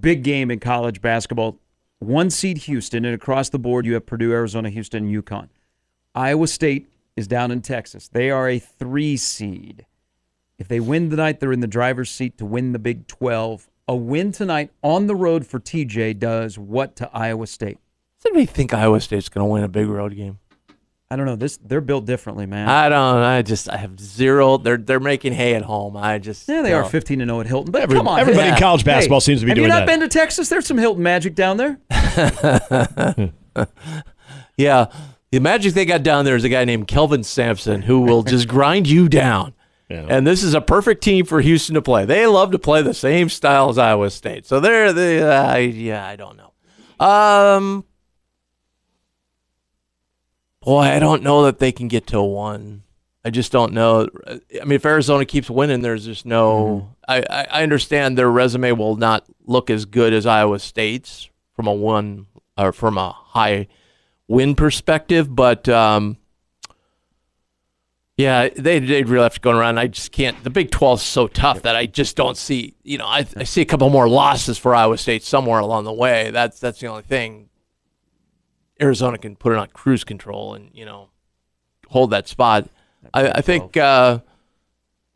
big 0.00 0.22
game 0.22 0.50
in 0.50 0.58
college 0.60 1.00
basketball. 1.00 1.58
One 1.98 2.30
seed 2.30 2.58
Houston, 2.58 3.04
and 3.04 3.14
across 3.14 3.48
the 3.48 3.58
board 3.58 3.86
you 3.86 3.94
have 3.94 4.06
Purdue, 4.06 4.32
Arizona, 4.32 4.68
Houston, 4.70 5.04
and 5.06 5.24
UConn. 5.24 5.48
Iowa 6.14 6.46
State 6.46 6.88
is 7.16 7.26
down 7.26 7.50
in 7.50 7.62
Texas. 7.62 8.08
They 8.08 8.30
are 8.30 8.48
a 8.48 8.58
three 8.58 9.16
seed. 9.16 9.86
If 10.58 10.68
they 10.68 10.80
win 10.80 11.10
tonight, 11.10 11.40
they're 11.40 11.52
in 11.52 11.60
the 11.60 11.66
driver's 11.66 12.10
seat 12.10 12.38
to 12.38 12.46
win 12.46 12.72
the 12.72 12.78
Big 12.78 13.06
12. 13.06 13.68
A 13.88 13.94
win 13.94 14.32
tonight 14.32 14.70
on 14.82 15.06
the 15.06 15.14
road 15.14 15.46
for 15.46 15.60
TJ 15.60 16.18
does 16.18 16.58
what 16.58 16.96
to 16.96 17.10
Iowa 17.12 17.46
State? 17.46 17.78
Does 18.20 18.30
anybody 18.32 18.46
think 18.46 18.74
Iowa 18.74 19.00
State's 19.00 19.28
going 19.28 19.46
to 19.46 19.52
win 19.52 19.62
a 19.62 19.68
big 19.68 19.86
road 19.86 20.16
game? 20.16 20.38
I 21.08 21.14
don't 21.14 21.26
know. 21.26 21.36
This 21.36 21.56
they're 21.58 21.80
built 21.80 22.04
differently, 22.04 22.46
man. 22.46 22.68
I 22.68 22.88
don't. 22.88 23.18
I 23.22 23.42
just. 23.42 23.70
I 23.70 23.76
have 23.76 24.00
zero. 24.00 24.56
They're 24.56 24.76
they're 24.76 24.98
making 24.98 25.34
hay 25.34 25.54
at 25.54 25.62
home. 25.62 25.96
I 25.96 26.18
just. 26.18 26.48
yeah, 26.48 26.62
they 26.62 26.72
are 26.72 26.82
don't. 26.82 26.90
15 26.90 27.20
and 27.20 27.28
0 27.28 27.40
at 27.42 27.46
Hilton. 27.46 27.70
But 27.70 27.82
Every- 27.82 27.96
come 27.96 28.08
on, 28.08 28.18
everybody 28.18 28.48
hey. 28.48 28.54
in 28.54 28.58
college 28.58 28.84
basketball 28.84 29.20
Hey, 29.20 29.24
seems 29.26 29.40
to 29.42 29.46
be 29.46 29.50
have 29.50 29.56
doing 29.56 29.68
you 29.68 29.72
not 29.72 29.80
that. 29.80 29.86
been 29.86 30.00
to 30.00 30.08
Texas? 30.08 30.48
There's 30.48 30.66
some 30.66 30.78
Hilton 30.78 31.04
magic 31.04 31.36
down 31.36 31.58
there. 31.58 31.78
Yeah. 34.56 34.86
The 35.32 35.40
magic 35.40 35.74
they 35.74 35.84
got 35.84 36.02
down 36.02 36.24
there 36.24 36.36
is 36.36 36.44
a 36.44 36.48
guy 36.48 36.64
named 36.64 36.88
Kelvin 36.88 37.22
Sampson 37.24 37.82
who 37.82 38.00
will 38.00 38.22
just 38.22 38.48
grind 38.48 38.88
you 38.88 39.06
down. 39.08 39.52
Yeah. 39.88 40.06
And 40.08 40.26
this 40.26 40.42
is 40.42 40.54
a 40.54 40.60
perfect 40.60 41.02
team 41.02 41.24
for 41.24 41.40
Houston 41.40 41.74
to 41.74 41.82
play. 41.82 42.04
They 42.04 42.26
love 42.26 42.50
to 42.52 42.58
play 42.58 42.82
the 42.82 42.94
same 42.94 43.28
style 43.28 43.68
as 43.68 43.78
Iowa 43.78 44.10
State. 44.10 44.46
So 44.46 44.58
they're 44.58 44.92
the 44.92 45.32
uh, 45.32 45.56
yeah, 45.56 46.06
I 46.06 46.16
don't 46.16 46.36
know. 46.36 47.06
Um 47.06 47.84
Boy, 50.66 50.82
I 50.82 50.98
don't 50.98 51.22
know 51.22 51.44
that 51.44 51.60
they 51.60 51.70
can 51.70 51.86
get 51.86 52.08
to 52.08 52.20
one. 52.20 52.82
I 53.24 53.30
just 53.30 53.52
don't 53.52 53.72
know. 53.72 54.08
I 54.26 54.64
mean, 54.64 54.72
if 54.72 54.84
Arizona 54.84 55.24
keeps 55.24 55.48
winning, 55.48 55.80
there's 55.80 56.04
just 56.04 56.26
no. 56.26 56.94
I, 57.08 57.18
I, 57.30 57.46
I 57.50 57.62
understand 57.62 58.18
their 58.18 58.30
resume 58.30 58.72
will 58.72 58.96
not 58.96 59.24
look 59.44 59.70
as 59.70 59.84
good 59.84 60.12
as 60.12 60.26
Iowa 60.26 60.58
State's 60.58 61.30
from 61.54 61.68
a 61.68 61.72
one 61.72 62.26
or 62.58 62.72
from 62.72 62.98
a 62.98 63.12
high 63.12 63.68
win 64.26 64.56
perspective, 64.56 65.34
but 65.34 65.68
um, 65.68 66.16
yeah, 68.16 68.48
they 68.48 68.78
they'd 68.78 69.08
really 69.08 69.24
have 69.24 69.34
to 69.34 69.40
go 69.40 69.50
around. 69.50 69.78
I 69.78 69.88
just 69.88 70.10
can't. 70.10 70.42
The 70.42 70.50
Big 70.50 70.70
12 70.70 71.00
is 71.00 71.04
so 71.04 71.28
tough 71.28 71.62
that 71.62 71.76
I 71.76 71.86
just 71.86 72.16
don't 72.16 72.36
see. 72.36 72.74
You 72.82 72.98
know, 72.98 73.06
I, 73.06 73.26
I 73.36 73.44
see 73.44 73.60
a 73.60 73.66
couple 73.66 73.90
more 73.90 74.08
losses 74.08 74.56
for 74.56 74.74
Iowa 74.74 74.96
State 74.96 75.22
somewhere 75.22 75.60
along 75.60 75.84
the 75.84 75.92
way. 75.92 76.30
That's 76.30 76.58
that's 76.58 76.80
the 76.80 76.86
only 76.86 77.02
thing. 77.02 77.50
Arizona 78.80 79.18
can 79.18 79.36
put 79.36 79.52
it 79.52 79.58
on 79.58 79.68
cruise 79.68 80.04
control 80.04 80.54
and 80.54 80.70
you 80.72 80.84
know 80.84 81.10
hold 81.88 82.10
that 82.10 82.28
spot. 82.28 82.68
I, 83.14 83.30
I 83.30 83.40
think, 83.40 83.76
uh, 83.76 84.20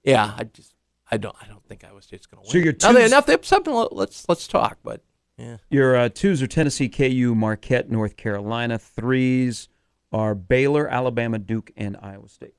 yeah, 0.04 0.34
I 0.36 0.44
just 0.44 0.74
I 1.10 1.16
don't 1.16 1.36
I 1.42 1.46
don't 1.46 1.64
think 1.64 1.84
Iowa 1.84 2.02
State's 2.02 2.26
going 2.26 2.42
to 2.42 2.42
win. 2.42 2.50
So 2.50 2.58
win. 2.58 2.64
your 2.64 2.74
now, 2.82 2.92
they, 2.92 3.08
twos- 3.08 3.24
they 3.26 3.32
have 3.32 3.46
something, 3.46 3.74
let's 3.92 4.28
let's 4.28 4.46
talk. 4.46 4.78
But 4.84 5.02
yeah, 5.38 5.56
Your 5.70 5.96
uh, 5.96 6.08
twos 6.10 6.42
are 6.42 6.46
Tennessee, 6.46 6.88
KU, 6.88 7.34
Marquette, 7.34 7.90
North 7.90 8.16
Carolina. 8.16 8.78
Threes 8.78 9.68
are 10.12 10.34
Baylor, 10.34 10.86
Alabama, 10.88 11.38
Duke, 11.38 11.70
and 11.76 11.96
Iowa 12.02 12.28
State. 12.28 12.54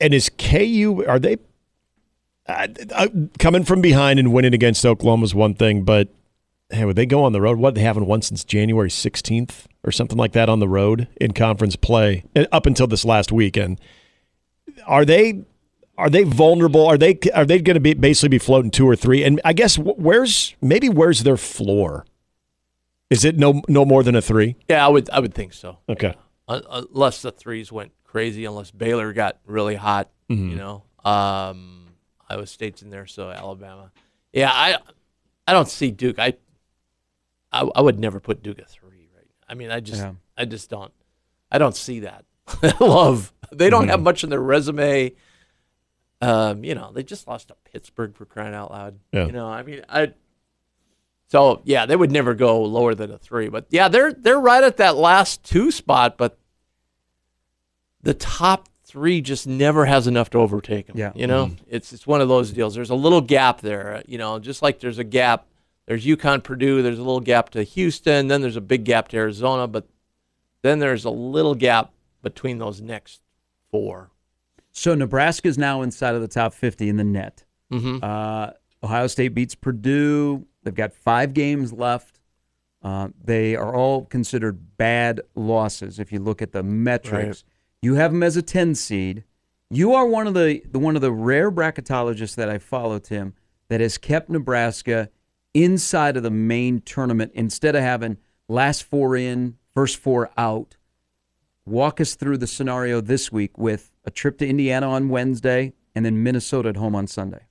And 0.00 0.14
is 0.14 0.30
KU 0.38 1.04
are 1.06 1.18
they 1.18 1.36
uh, 2.46 2.68
uh, 2.94 3.08
coming 3.38 3.64
from 3.64 3.80
behind 3.80 4.18
and 4.18 4.32
winning 4.32 4.54
against 4.54 4.84
Oklahoma 4.84 5.24
is 5.24 5.34
one 5.34 5.54
thing, 5.54 5.84
but 5.84 6.08
hey, 6.70 6.84
would 6.84 6.96
they 6.96 7.06
go 7.06 7.22
on 7.24 7.32
the 7.32 7.40
road? 7.40 7.58
What 7.58 7.74
they 7.74 7.82
haven't 7.82 8.06
won 8.06 8.22
since 8.22 8.44
January 8.44 8.88
16th 8.88 9.66
or 9.84 9.92
something 9.92 10.18
like 10.18 10.32
that 10.32 10.48
on 10.48 10.58
the 10.58 10.68
road 10.68 11.08
in 11.20 11.32
conference 11.32 11.76
play 11.76 12.24
uh, 12.34 12.44
up 12.52 12.66
until 12.66 12.86
this 12.86 13.04
last 13.04 13.30
weekend. 13.32 13.80
Are 14.86 15.04
they 15.04 15.44
are 15.98 16.08
they 16.08 16.22
vulnerable? 16.22 16.86
Are 16.86 16.96
they 16.96 17.18
are 17.34 17.44
they 17.44 17.60
going 17.60 17.74
to 17.74 17.80
be 17.80 17.94
basically 17.94 18.30
be 18.30 18.38
floating 18.38 18.70
two 18.70 18.88
or 18.88 18.96
three? 18.96 19.22
And 19.22 19.40
I 19.44 19.52
guess 19.52 19.76
where's 19.78 20.54
maybe 20.60 20.88
where's 20.88 21.22
their 21.22 21.36
floor? 21.36 22.06
Is 23.10 23.24
it 23.24 23.36
no 23.36 23.62
no 23.68 23.84
more 23.84 24.02
than 24.02 24.14
a 24.14 24.22
three? 24.22 24.56
yeah, 24.68 24.84
I 24.84 24.88
would 24.88 25.10
I 25.10 25.20
would 25.20 25.34
think 25.34 25.52
so. 25.52 25.78
Okay. 25.88 26.08
Un- 26.08 26.14
unless 26.70 27.22
the 27.22 27.30
threes 27.32 27.70
went 27.70 27.92
crazy, 28.04 28.44
unless 28.44 28.70
Baylor 28.70 29.12
got 29.12 29.38
really 29.46 29.76
hot, 29.76 30.10
you 30.28 30.56
know. 30.56 30.82
Um, 31.04 31.94
Iowa 32.28 32.46
State's 32.46 32.82
in 32.82 32.90
there, 32.90 33.06
so 33.06 33.30
Alabama. 33.30 33.90
Yeah, 34.32 34.50
I 34.52 34.78
I 35.46 35.52
don't 35.52 35.68
see 35.68 35.90
Duke. 35.90 36.18
I 36.18 36.34
I, 37.52 37.62
I 37.74 37.80
would 37.80 37.98
never 37.98 38.20
put 38.20 38.42
Duke 38.42 38.58
at 38.58 38.68
three, 38.68 39.08
right? 39.16 39.26
I 39.48 39.54
mean, 39.54 39.70
I 39.70 39.80
just 39.80 40.02
Yeah. 40.02 40.12
I 40.36 40.44
just 40.44 40.70
don't 40.70 40.92
I 41.50 41.58
don't 41.58 41.74
see 41.76 42.00
that. 42.00 42.24
Love 42.80 43.32
they 43.52 43.70
don't 43.70 43.88
have 43.88 44.00
much 44.00 44.22
in 44.24 44.30
their 44.30 44.40
resume. 44.40 45.12
Um, 46.22 46.64
you 46.64 46.74
know, 46.74 46.92
they 46.92 47.02
just 47.02 47.26
lost 47.26 47.48
to 47.48 47.56
Pittsburgh 47.64 48.14
for 48.14 48.26
crying 48.26 48.54
out 48.54 48.70
loud. 48.70 48.98
Yeah. 49.12 49.26
You 49.26 49.32
know, 49.32 49.48
I 49.48 49.62
mean, 49.62 49.82
I 49.88 50.12
so 51.28 51.62
yeah, 51.64 51.86
they 51.86 51.96
would 51.96 52.10
never 52.10 52.34
go 52.34 52.62
lower 52.62 52.94
than 52.94 53.10
a 53.10 53.18
three. 53.18 53.48
But 53.48 53.66
yeah, 53.70 53.88
they're 53.88 54.12
they're 54.12 54.40
right 54.40 54.62
at 54.62 54.76
that 54.78 54.96
last 54.96 55.42
two 55.44 55.70
spot, 55.70 56.18
but 56.18 56.38
the 58.02 58.14
top 58.14 58.68
three 58.84 59.20
just 59.20 59.46
never 59.46 59.86
has 59.86 60.06
enough 60.06 60.30
to 60.30 60.38
overtake 60.38 60.88
them. 60.88 60.96
Yeah. 60.96 61.12
You 61.14 61.26
know, 61.26 61.52
it's 61.68 61.92
it's 61.92 62.06
one 62.06 62.20
of 62.20 62.28
those 62.28 62.50
deals. 62.50 62.74
There's 62.74 62.90
a 62.90 62.94
little 62.94 63.20
gap 63.20 63.60
there. 63.60 64.02
You 64.06 64.18
know, 64.18 64.38
just 64.38 64.62
like 64.62 64.80
there's 64.80 64.98
a 64.98 65.04
gap. 65.04 65.46
There's 65.86 66.04
UConn, 66.04 66.42
Purdue. 66.42 66.82
There's 66.82 66.98
a 66.98 67.02
little 67.02 67.20
gap 67.20 67.50
to 67.50 67.62
Houston. 67.62 68.28
Then 68.28 68.42
there's 68.42 68.56
a 68.56 68.60
big 68.60 68.84
gap 68.84 69.08
to 69.08 69.16
Arizona. 69.16 69.66
But 69.66 69.88
then 70.62 70.78
there's 70.78 71.04
a 71.04 71.10
little 71.10 71.54
gap 71.54 71.92
between 72.22 72.58
those 72.58 72.80
next 72.80 73.22
four. 73.70 74.10
So 74.72 74.94
Nebraska's 74.94 75.58
now 75.58 75.82
inside 75.82 76.14
of 76.14 76.20
the 76.20 76.28
top 76.28 76.54
50 76.54 76.88
in 76.88 76.96
the 76.96 77.04
net. 77.04 77.44
Mm-hmm. 77.72 78.04
Uh, 78.04 78.50
Ohio 78.82 79.06
State 79.08 79.34
beats 79.34 79.54
Purdue. 79.54 80.46
They've 80.62 80.74
got 80.74 80.92
five 80.92 81.34
games 81.34 81.72
left. 81.72 82.20
Uh, 82.82 83.08
they 83.22 83.56
are 83.56 83.74
all 83.74 84.06
considered 84.06 84.76
bad 84.76 85.20
losses 85.34 85.98
if 85.98 86.12
you 86.12 86.18
look 86.18 86.40
at 86.40 86.52
the 86.52 86.62
metrics. 86.62 87.44
Right. 87.44 87.44
You 87.82 87.94
have 87.94 88.12
them 88.12 88.22
as 88.22 88.36
a 88.36 88.42
10 88.42 88.74
seed. 88.74 89.24
You 89.70 89.94
are 89.94 90.06
one 90.06 90.26
of 90.26 90.34
the, 90.34 90.62
the 90.70 90.78
one 90.78 90.96
of 90.96 91.02
the 91.02 91.12
rare 91.12 91.50
bracketologists 91.50 92.34
that 92.34 92.48
I 92.48 92.58
follow, 92.58 92.98
Tim, 92.98 93.34
that 93.68 93.80
has 93.80 93.98
kept 93.98 94.28
Nebraska 94.28 95.10
inside 95.54 96.16
of 96.16 96.22
the 96.22 96.30
main 96.30 96.80
tournament 96.80 97.32
instead 97.34 97.74
of 97.74 97.82
having 97.82 98.16
last 98.48 98.82
four 98.82 99.16
in, 99.16 99.56
first 99.74 99.96
four 99.96 100.30
out. 100.36 100.76
Walk 101.64 102.00
us 102.00 102.14
through 102.14 102.38
the 102.38 102.46
scenario 102.46 103.00
this 103.00 103.30
week 103.30 103.56
with 103.56 103.92
a 104.04 104.10
trip 104.10 104.38
to 104.38 104.46
Indiana 104.46 104.90
on 104.90 105.08
Wednesday 105.08 105.72
and 105.94 106.04
then 106.04 106.22
Minnesota 106.22 106.70
at 106.70 106.76
home 106.76 106.94
on 106.94 107.06
Sunday. 107.06 107.46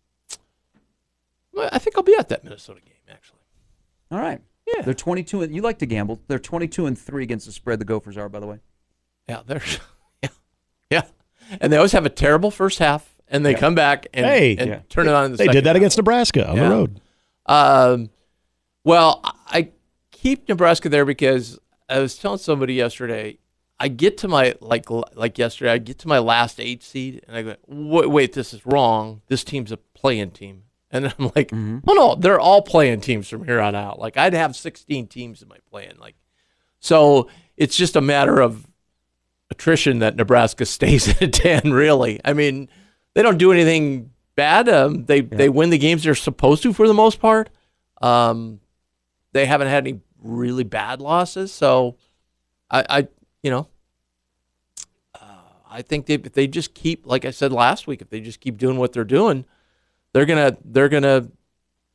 Well, 1.53 1.69
I 1.71 1.79
think 1.79 1.97
I'll 1.97 2.03
be 2.03 2.15
at 2.17 2.29
that 2.29 2.43
Minnesota 2.43 2.81
game 2.81 2.93
actually. 3.09 3.39
All 4.11 4.19
right. 4.19 4.41
Yeah. 4.67 4.81
They're 4.81 4.93
22 4.93 5.43
and 5.43 5.55
you 5.55 5.61
like 5.61 5.79
to 5.79 5.85
gamble. 5.85 6.21
They're 6.27 6.39
22 6.39 6.85
and 6.85 6.97
3 6.97 7.23
against 7.23 7.45
the 7.45 7.51
spread 7.51 7.79
the 7.79 7.85
Gophers 7.85 8.17
are 8.17 8.29
by 8.29 8.39
the 8.39 8.47
way. 8.47 8.59
Yeah, 9.27 9.41
they're 9.45 9.61
yeah, 10.89 11.01
yeah, 11.51 11.57
and 11.61 11.71
they 11.71 11.77
always 11.77 11.91
have 11.93 12.05
a 12.05 12.09
terrible 12.09 12.51
first 12.51 12.79
half, 12.79 13.15
and 13.27 13.45
they 13.45 13.53
come 13.53 13.75
back 13.75 14.07
and, 14.13 14.25
Hey. 14.25 14.55
and 14.57 14.69
Yeah. 14.69 14.79
turn 14.89 15.07
it 15.07 15.13
on 15.13 15.25
in 15.25 15.31
the 15.31 15.37
They 15.37 15.47
did 15.47 15.63
that 15.63 15.69
half. 15.69 15.75
against 15.77 15.97
Nebraska 15.97 16.47
on 16.49 16.57
Yeah. 16.57 16.63
the 16.63 16.69
road. 16.69 17.01
Um, 17.45 18.09
well, 18.83 19.21
I- 19.47 19.71
keep 20.11 20.49
Nebraska 20.49 20.89
there 20.89 21.05
because 21.05 21.57
I 21.87 21.99
was 21.99 22.17
telling 22.17 22.39
somebody 22.39 22.73
yesterday, 22.73 23.37
I 23.79 23.87
get 23.87 24.17
to 24.19 24.27
my 24.27 24.55
like 24.59 24.85
like 24.89 25.37
yesterday. 25.37 25.71
I 25.71 25.77
get 25.77 25.97
to 25.99 26.07
my 26.09 26.19
last 26.19 26.59
eight 26.59 26.83
seed, 26.83 27.23
and 27.27 27.37
I 27.37 27.41
go, 27.41 27.55
wait, 27.67 28.09
wait 28.09 28.33
this 28.33 28.53
is 28.53 28.65
wrong. 28.65 29.21
This 29.27 29.45
team's 29.45 29.71
a 29.71 29.77
play-in 29.77 30.31
team, 30.31 30.63
and 30.91 31.05
I'm 31.17 31.31
like, 31.35 31.51
oh 31.53 31.93
no, 31.93 32.15
they're 32.15 32.39
all 32.39 32.61
play-in 32.61 32.99
teams 32.99 33.29
from 33.29 33.45
here 33.45 33.61
on 33.61 33.75
out. 33.75 33.97
Like 33.97 34.17
I'd 34.17 34.33
have 34.33 34.55
16 34.57 35.07
teams 35.07 35.41
in 35.41 35.47
my 35.47 35.55
play-in. 35.71 35.97
Like, 35.97 36.15
so 36.81 37.29
it's 37.55 37.77
just 37.77 37.95
a 37.95 38.01
matter 38.01 38.41
of 38.41 38.67
attrition 39.59 39.99
that 39.99 40.15
Nebraska 40.15 40.65
stays 40.77 41.07
at 41.21 41.33
10. 41.33 41.71
Really, 41.73 42.19
I 42.23 42.33
mean, 42.33 42.69
they 43.13 43.21
don't 43.21 43.37
do 43.37 43.51
anything 43.51 44.11
bad. 44.35 44.69
Um, 44.69 45.05
they 45.05 45.21
they 45.21 45.49
win 45.49 45.69
the 45.69 45.77
games 45.77 46.03
they're 46.03 46.15
supposed 46.15 46.63
to 46.63 46.73
for 46.73 46.87
the 46.87 46.93
most 46.93 47.19
part. 47.19 47.49
Um, 48.01 48.61
they 49.33 49.45
haven't 49.45 49.67
had 49.67 49.85
any 49.85 49.99
really 50.21 50.63
bad 50.63 51.01
losses, 51.01 51.51
so 51.51 51.97
I, 52.71 52.85
I 52.89 53.07
you 53.43 53.51
know, 53.51 53.67
uh, 55.15 55.19
I 55.69 55.81
think 55.81 56.05
they, 56.05 56.15
if 56.15 56.33
they 56.33 56.47
just 56.47 56.73
keep, 56.73 57.05
like 57.05 57.25
I 57.25 57.31
said 57.31 57.51
last 57.51 57.87
week, 57.87 58.01
if 58.01 58.09
they 58.09 58.21
just 58.21 58.39
keep 58.39 58.57
doing 58.57 58.77
what 58.77 58.93
they're 58.93 59.03
doing, 59.03 59.45
they're 60.13 60.25
gonna 60.25 60.57
they're 60.63 60.89
gonna 60.89 61.27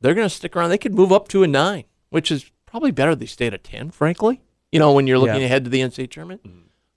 they're 0.01 0.13
gonna 0.13 0.29
stick 0.29 0.55
around. 0.55 0.69
They 0.69 0.77
could 0.77 0.93
move 0.93 1.11
up 1.11 1.27
to 1.29 1.43
a 1.43 1.47
nine, 1.47 1.85
which 2.09 2.31
is 2.31 2.51
probably 2.67 2.91
better. 2.91 3.15
They 3.15 3.25
stay 3.25 3.47
at 3.47 3.53
a 3.53 3.57
ten, 3.57 3.89
frankly. 3.91 4.41
You 4.71 4.79
know, 4.79 4.91
when 4.93 5.07
you're 5.07 5.19
looking 5.19 5.39
Yeah. 5.41 5.45
ahead 5.45 5.63
to 5.63 5.69
the 5.69 5.79
NCAA 5.81 6.09
tournament. 6.11 6.41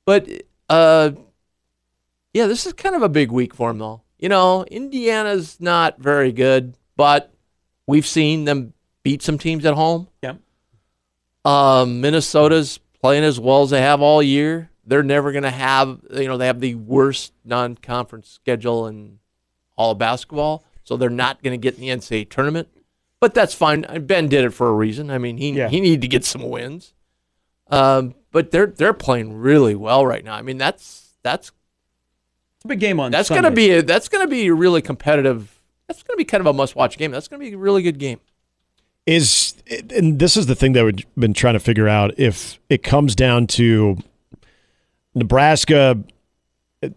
But 0.05 0.29
uh, 0.69 1.11
yeah, 2.33 2.47
this 2.47 2.67
is 2.67 2.73
kind 2.73 2.95
of 2.95 3.03
a 3.03 3.09
big 3.09 3.31
week 3.31 3.55
for 3.55 3.69
them, 3.71 3.79
though. 3.79 4.03
You 4.19 4.29
know, 4.29 4.65
Indiana's 4.65 5.61
not 5.61 5.99
very 5.99 6.33
good, 6.33 6.75
but 6.97 7.33
we've 7.87 8.07
seen 8.07 8.45
them 8.45 8.73
beat 9.03 9.23
some 9.23 9.39
teams 9.39 9.65
at 9.65 9.75
home. 9.75 10.09
Yeah. 10.23 10.35
Um, 11.45 12.01
Minnesota's 12.01 12.79
playing 13.01 13.25
as 13.25 13.39
well 13.41 13.63
as 13.63 13.71
they 13.71 13.81
have 13.81 14.01
all 14.03 14.23
year. 14.23 14.71
They're 14.85 15.03
never 15.03 15.33
going 15.33 15.45
to 15.45 15.51
have, 15.51 16.01
you 16.13 16.27
know, 16.27 16.37
they 16.37 16.47
have 16.47 16.61
the 16.61 16.75
worst 16.75 17.33
non-conference 17.45 18.29
schedule 18.29 18.87
in 18.87 19.19
all 19.77 19.93
of 19.93 19.99
basketball, 19.99 20.65
so 20.83 20.97
they're 20.97 21.11
not 21.11 21.43
going 21.43 21.59
to 21.59 21.63
get 21.63 21.75
in 21.75 21.81
the 21.81 21.89
NCAA 21.89 22.29
tournament. 22.31 22.69
But 23.21 23.35
that's 23.35 23.55
fine. 23.55 23.83
Ben 24.07 24.29
did 24.29 24.45
it 24.45 24.51
for 24.51 24.69
a 24.69 24.73
reason. 24.73 25.11
I 25.11 25.19
mean, 25.19 25.37
he 25.39 25.51
Yeah. 25.53 25.69
he 25.69 25.81
needed 25.81 26.01
to 26.03 26.09
get 26.09 26.25
some 26.25 26.49
wins. 26.49 26.95
Um, 27.69 28.15
but 28.33 28.51
they're 28.51 28.67
they're 28.67 28.93
playing 28.93 29.35
really 29.35 29.75
well 29.75 30.05
right 30.07 30.25
now. 30.25 30.35
I 30.35 30.43
mean, 30.43 30.59
that's 30.59 31.15
that's 31.23 31.51
It's 32.57 32.65
a 32.65 32.69
big 32.69 32.81
game 32.81 33.01
on 33.01 33.11
that's 33.11 33.29
Sunday. 33.29 33.43
going 33.43 33.53
to 33.53 33.57
be 33.57 33.71
a, 33.71 33.83
that's 33.83 34.09
going 34.09 34.25
to 34.27 34.31
be 34.31 34.47
a 34.47 34.55
really 34.55 34.83
competitive. 34.83 35.61
That's 35.87 36.03
going 36.03 36.15
to 36.15 36.19
be 36.19 36.25
kind 36.25 36.41
of 36.41 36.47
a 36.47 36.53
must-watch 36.53 36.99
game. 36.99 37.11
That's 37.11 37.29
going 37.29 37.41
to 37.41 37.49
be 37.49 37.55
a 37.55 37.59
really 37.59 37.83
good 37.83 37.99
game. 37.99 38.21
is 39.07 39.55
and 39.95 40.19
this 40.19 40.37
is 40.37 40.47
the 40.47 40.55
thing 40.55 40.73
that 40.75 40.85
we've 40.85 41.05
been 41.17 41.33
trying 41.33 41.55
to 41.55 41.61
figure 41.61 41.89
out 41.89 42.13
if 42.19 42.59
it 42.69 42.83
comes 42.83 43.15
down 43.15 43.47
to 43.47 43.97
Nebraska 45.15 45.99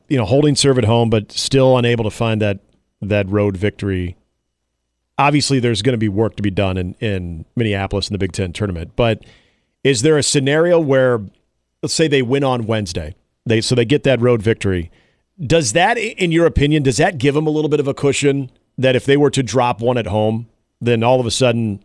you 0.09 0.17
know 0.17 0.25
holding 0.25 0.55
serve 0.55 0.77
at 0.77 0.83
home 0.85 1.09
but 1.09 1.31
still 1.31 1.77
unable 1.77 2.03
to 2.03 2.11
find 2.11 2.41
that 2.41 2.59
that 3.01 3.27
road 3.29 3.57
victory 3.57 4.15
obviously 5.17 5.59
there's 5.59 5.81
going 5.81 5.93
to 5.93 5.97
be 5.97 6.09
work 6.09 6.35
to 6.35 6.43
be 6.43 6.51
done 6.51 6.77
in 6.77 6.93
in 6.99 7.45
Minneapolis 7.55 8.09
in 8.09 8.13
the 8.13 8.19
Big 8.19 8.31
10 8.33 8.53
tournament 8.53 8.91
but 8.95 9.23
is 9.83 10.01
there 10.01 10.17
a 10.17 10.23
scenario 10.23 10.79
where 10.79 11.21
let's 11.81 11.93
say 11.93 12.07
they 12.07 12.21
win 12.21 12.43
on 12.43 12.65
Wednesday 12.65 13.15
they 13.45 13.61
so 13.61 13.75
they 13.75 13.85
get 13.85 14.03
that 14.03 14.19
road 14.19 14.41
victory 14.41 14.91
does 15.45 15.73
that 15.73 15.97
in 15.97 16.31
your 16.31 16.45
opinion 16.45 16.83
does 16.83 16.97
that 16.97 17.17
give 17.17 17.35
them 17.35 17.47
a 17.47 17.49
little 17.49 17.69
bit 17.69 17.79
of 17.79 17.87
a 17.87 17.93
cushion 17.93 18.51
that 18.77 18.95
if 18.95 19.05
they 19.05 19.17
were 19.17 19.31
to 19.31 19.43
drop 19.43 19.81
one 19.81 19.97
at 19.97 20.07
home 20.07 20.47
then 20.79 21.03
all 21.03 21.19
of 21.19 21.25
a 21.25 21.31
sudden 21.31 21.83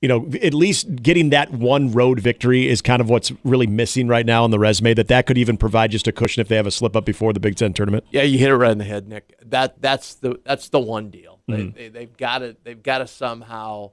you 0.00 0.08
know, 0.08 0.30
at 0.42 0.54
least 0.54 1.02
getting 1.02 1.30
that 1.30 1.50
one 1.52 1.92
road 1.92 2.20
victory 2.20 2.68
is 2.68 2.80
kind 2.80 3.02
of 3.02 3.10
what's 3.10 3.32
really 3.44 3.66
missing 3.66 4.08
right 4.08 4.24
now 4.24 4.44
on 4.44 4.50
the 4.50 4.58
resume. 4.58 4.94
That 4.94 5.08
that 5.08 5.26
could 5.26 5.36
even 5.36 5.58
provide 5.58 5.90
just 5.90 6.08
a 6.08 6.12
cushion 6.12 6.40
if 6.40 6.48
they 6.48 6.56
have 6.56 6.66
a 6.66 6.70
slip 6.70 6.96
up 6.96 7.04
before 7.04 7.32
the 7.34 7.40
Big 7.40 7.56
Ten 7.56 7.74
tournament. 7.74 8.04
Yeah, 8.10 8.22
you 8.22 8.38
hit 8.38 8.48
it 8.48 8.56
right 8.56 8.72
in 8.72 8.78
the 8.78 8.84
head, 8.84 9.08
Nick. 9.08 9.34
That 9.44 9.80
that's 9.80 10.14
the 10.14 10.40
that's 10.42 10.70
the 10.70 10.80
one 10.80 11.10
deal. 11.10 11.40
They, 11.46 11.54
mm-hmm. 11.54 11.76
they 11.76 11.88
they've 11.88 12.16
got 12.16 12.38
to 12.38 12.56
they've 12.64 12.82
got 12.82 12.98
to 12.98 13.06
somehow 13.06 13.90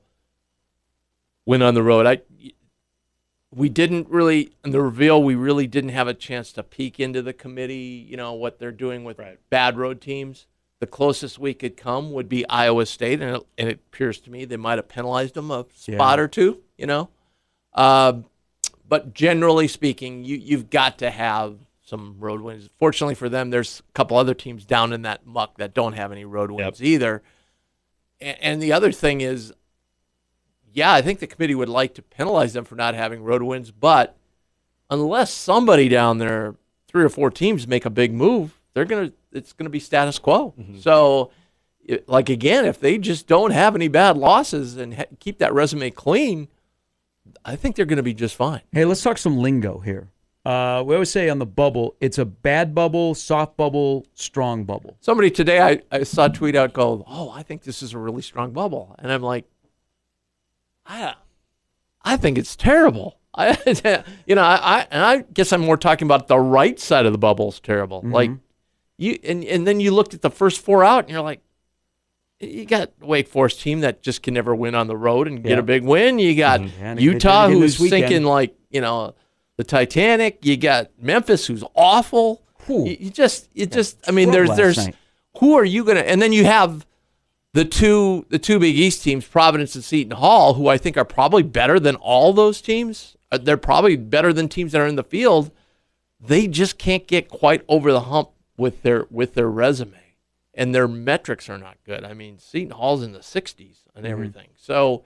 win 1.45 1.61
on 1.61 1.73
the 1.73 1.83
road. 1.83 2.07
I 2.07 2.21
we 3.55 3.69
didn't 3.69 4.09
really 4.09 4.51
in 4.63 4.71
the 4.71 4.81
reveal. 4.81 5.21
We 5.23 5.35
really 5.35 5.67
didn't 5.67 5.91
have 5.91 6.07
a 6.07 6.13
chance 6.13 6.51
to 6.53 6.63
peek 6.63 6.99
into 6.99 7.21
the 7.21 7.33
committee. 7.33 8.05
You 8.07 8.17
know 8.17 8.33
what 8.33 8.59
they're 8.59 8.71
doing 8.71 9.03
with 9.03 9.19
bad 9.49 9.77
road 9.77 10.01
teams. 10.01 10.47
The 10.79 10.87
closest 10.87 11.39
we 11.39 11.53
could 11.53 11.75
come 11.75 12.11
would 12.11 12.29
be 12.29 12.47
Iowa 12.47 12.85
State, 12.85 13.21
and 13.21 13.37
it, 13.37 13.47
and 13.57 13.69
it 13.69 13.79
appears 13.87 14.19
to 14.21 14.31
me 14.31 14.45
they 14.45 14.57
might 14.57 14.77
have 14.77 14.87
penalized 14.87 15.33
them 15.33 15.49
a 15.49 15.65
spot 15.73 16.19
or 16.19 16.27
two. 16.27 16.61
You 16.77 16.85
know, 16.85 17.09
uh, 17.73 18.19
but 18.87 19.13
generally 19.13 19.67
speaking, 19.67 20.23
you 20.23 20.37
you've 20.37 20.69
got 20.69 20.99
to 20.99 21.09
have 21.09 21.57
some 21.81 22.17
road 22.19 22.41
wins. 22.41 22.69
Fortunately 22.77 23.15
for 23.15 23.29
them, 23.29 23.49
there's 23.49 23.81
a 23.87 23.91
couple 23.93 24.17
other 24.17 24.33
teams 24.33 24.65
down 24.65 24.91
in 24.91 25.03
that 25.03 25.25
muck 25.25 25.57
that 25.57 25.73
don't 25.73 25.93
have 25.93 26.11
any 26.11 26.25
road 26.25 26.51
wins 26.51 26.83
either. 26.83 27.23
And, 28.19 28.37
and 28.41 28.61
the 28.61 28.73
other 28.73 28.91
thing 28.91 29.21
is, 29.21 29.53
yeah, 30.77 30.93
I 30.93 31.01
think 31.01 31.19
the 31.19 31.25
committee 31.25 31.55
would 31.55 31.69
like 31.69 31.95
to 31.95 32.03
penalize 32.03 32.53
them 32.53 32.63
for 32.63 32.75
not 32.75 32.93
having 32.93 33.23
road 33.23 33.41
wins, 33.41 33.71
but 33.71 34.15
unless 34.91 35.33
somebody 35.33 35.89
down 35.89 36.19
there, 36.19 36.53
three 36.87 37.03
or 37.03 37.09
four 37.09 37.31
teams, 37.31 37.67
make 37.67 37.83
a 37.83 37.89
big 37.89 38.13
move, 38.13 38.59
they're 38.73 38.85
gonna 38.85 39.11
it's 39.31 39.53
gonna 39.53 39.71
be 39.71 39.79
status 39.79 40.19
quo. 40.19 40.53
So. 40.79 41.31
It, 41.83 42.09
like 42.09 42.27
again, 42.27 42.65
if 42.65 42.81
they 42.81 42.97
just 42.97 43.27
don't 43.27 43.51
have 43.51 43.73
any 43.73 43.87
bad 43.87 44.17
losses 44.17 44.75
and 44.75 44.93
ha- 44.93 45.05
keep 45.21 45.37
that 45.37 45.53
resume 45.53 45.89
clean, 45.89 46.49
I 47.45 47.55
think 47.55 47.77
they're 47.77 47.85
going 47.85 47.95
to 47.95 48.03
be 48.03 48.13
just 48.13 48.35
fine. 48.35 48.59
Hey, 48.73 48.83
let's 48.83 49.01
talk 49.01 49.17
some 49.17 49.37
lingo 49.37 49.79
here. 49.79 50.09
Uh, 50.45 50.83
we 50.85 50.95
always 50.95 51.09
say 51.09 51.29
on 51.29 51.39
the 51.39 51.45
bubble, 51.45 51.95
it's 51.99 52.17
a 52.17 52.25
bad 52.25 52.75
bubble, 52.75 53.15
soft 53.15 53.57
bubble, 53.57 54.05
strong 54.13 54.65
bubble. 54.65 54.97
Somebody 54.99 55.31
today 55.31 55.61
I, 55.61 55.81
I 55.91 56.03
saw 56.03 56.25
a 56.25 56.29
tweet 56.29 56.55
out 56.55 56.73
go, 56.73 57.03
Oh, 57.07 57.29
I 57.29 57.43
think 57.43 57.63
this 57.63 57.81
is 57.81 57.93
a 57.93 57.97
really 57.97 58.21
strong 58.21 58.51
bubble. 58.51 58.95
And 58.99 59.11
I'm 59.11 59.21
like, 59.21 59.45
I 60.87 61.15
I 62.01 62.17
think 62.17 62.37
it's 62.37 62.55
terrible. 62.55 63.19
I 63.33 63.57
you 64.25 64.35
know, 64.35 64.41
I, 64.41 64.79
I 64.79 64.87
and 64.89 65.03
I 65.03 65.17
guess 65.33 65.51
I'm 65.53 65.61
more 65.61 65.77
talking 65.77 66.07
about 66.07 66.27
the 66.27 66.39
right 66.39 66.79
side 66.79 67.05
of 67.05 67.11
the 67.11 67.17
bubble 67.17 67.49
is 67.49 67.59
terrible. 67.59 68.01
Like 68.03 68.31
you 68.97 69.19
and, 69.23 69.43
and 69.43 69.67
then 69.67 69.79
you 69.79 69.91
looked 69.91 70.13
at 70.13 70.21
the 70.21 70.29
first 70.29 70.61
four 70.61 70.83
out 70.83 71.03
and 71.03 71.09
you're 71.11 71.21
like, 71.21 71.41
you 72.39 72.65
got 72.65 72.91
Wake 72.99 73.27
Forest 73.27 73.61
team 73.61 73.81
that 73.81 74.01
just 74.01 74.23
can 74.23 74.33
never 74.33 74.55
win 74.55 74.75
on 74.75 74.87
the 74.87 74.97
road 74.97 75.27
and 75.27 75.43
get 75.43 75.59
a 75.59 75.63
big 75.63 75.83
win. 75.83 76.19
You 76.19 76.35
got 76.35 76.61
Yeah, 76.61 76.95
they 76.95 77.01
Utah 77.01 77.49
who's 77.49 77.77
sinking 77.77 78.23
like, 78.23 78.55
you 78.69 78.81
know, 78.81 79.15
the 79.57 79.63
Titanic. 79.63 80.45
You 80.45 80.57
got 80.57 80.91
Memphis 80.99 81.45
who's 81.47 81.63
awful. 81.75 82.43
You, 82.87 82.97
you 82.99 83.09
just 83.11 83.49
you 83.53 83.65
just 83.65 83.97
I 84.07 84.11
mean 84.11 84.31
there's 84.31 84.55
there's 84.55 84.77
night. 84.77 84.95
who 85.39 85.55
are 85.55 85.65
you 85.65 85.83
gonna 85.83 86.01
and 86.01 86.21
then 86.21 86.33
you 86.33 86.45
have 86.45 86.85
the 87.57 87.65
two 87.65 88.23
the 88.29 88.37
two 88.37 88.59
Big 88.59 88.77
East 88.77 89.01
teams, 89.01 89.25
Providence 89.25 89.73
and 89.73 89.83
Seton 89.83 90.11
Hall, 90.11 90.53
who 90.53 90.67
I 90.67 90.77
think 90.77 90.95
are 90.95 91.03
probably 91.03 91.41
better 91.41 91.79
than 91.79 91.95
all 91.95 92.31
those 92.31 92.61
teams. 92.61 93.17
Uh, 93.31 93.39
They're 93.39 93.57
probably 93.57 93.95
better 93.95 94.31
than 94.31 94.47
teams 94.47 94.73
that 94.73 94.81
are 94.81 94.85
in 94.85 94.95
the 94.95 95.03
field. 95.03 95.49
They 96.19 96.45
just 96.47 96.77
can't 96.77 97.07
get 97.07 97.29
quite 97.29 97.63
over 97.67 97.91
the 97.91 98.01
hump 98.01 98.29
with 98.57 98.83
their 98.83 99.07
with 99.09 99.33
their 99.33 99.49
resume, 99.49 99.97
and 100.53 100.75
their 100.75 100.87
metrics 100.87 101.49
are 101.49 101.57
not 101.57 101.77
good. 101.83 102.03
I 102.03 102.13
mean, 102.13 102.37
Seton 102.37 102.69
Hall's 102.77 103.01
in 103.01 103.11
the 103.11 103.19
60s 103.19 103.77
and 103.95 104.05
everything. 104.05 104.49
So, 104.55 105.03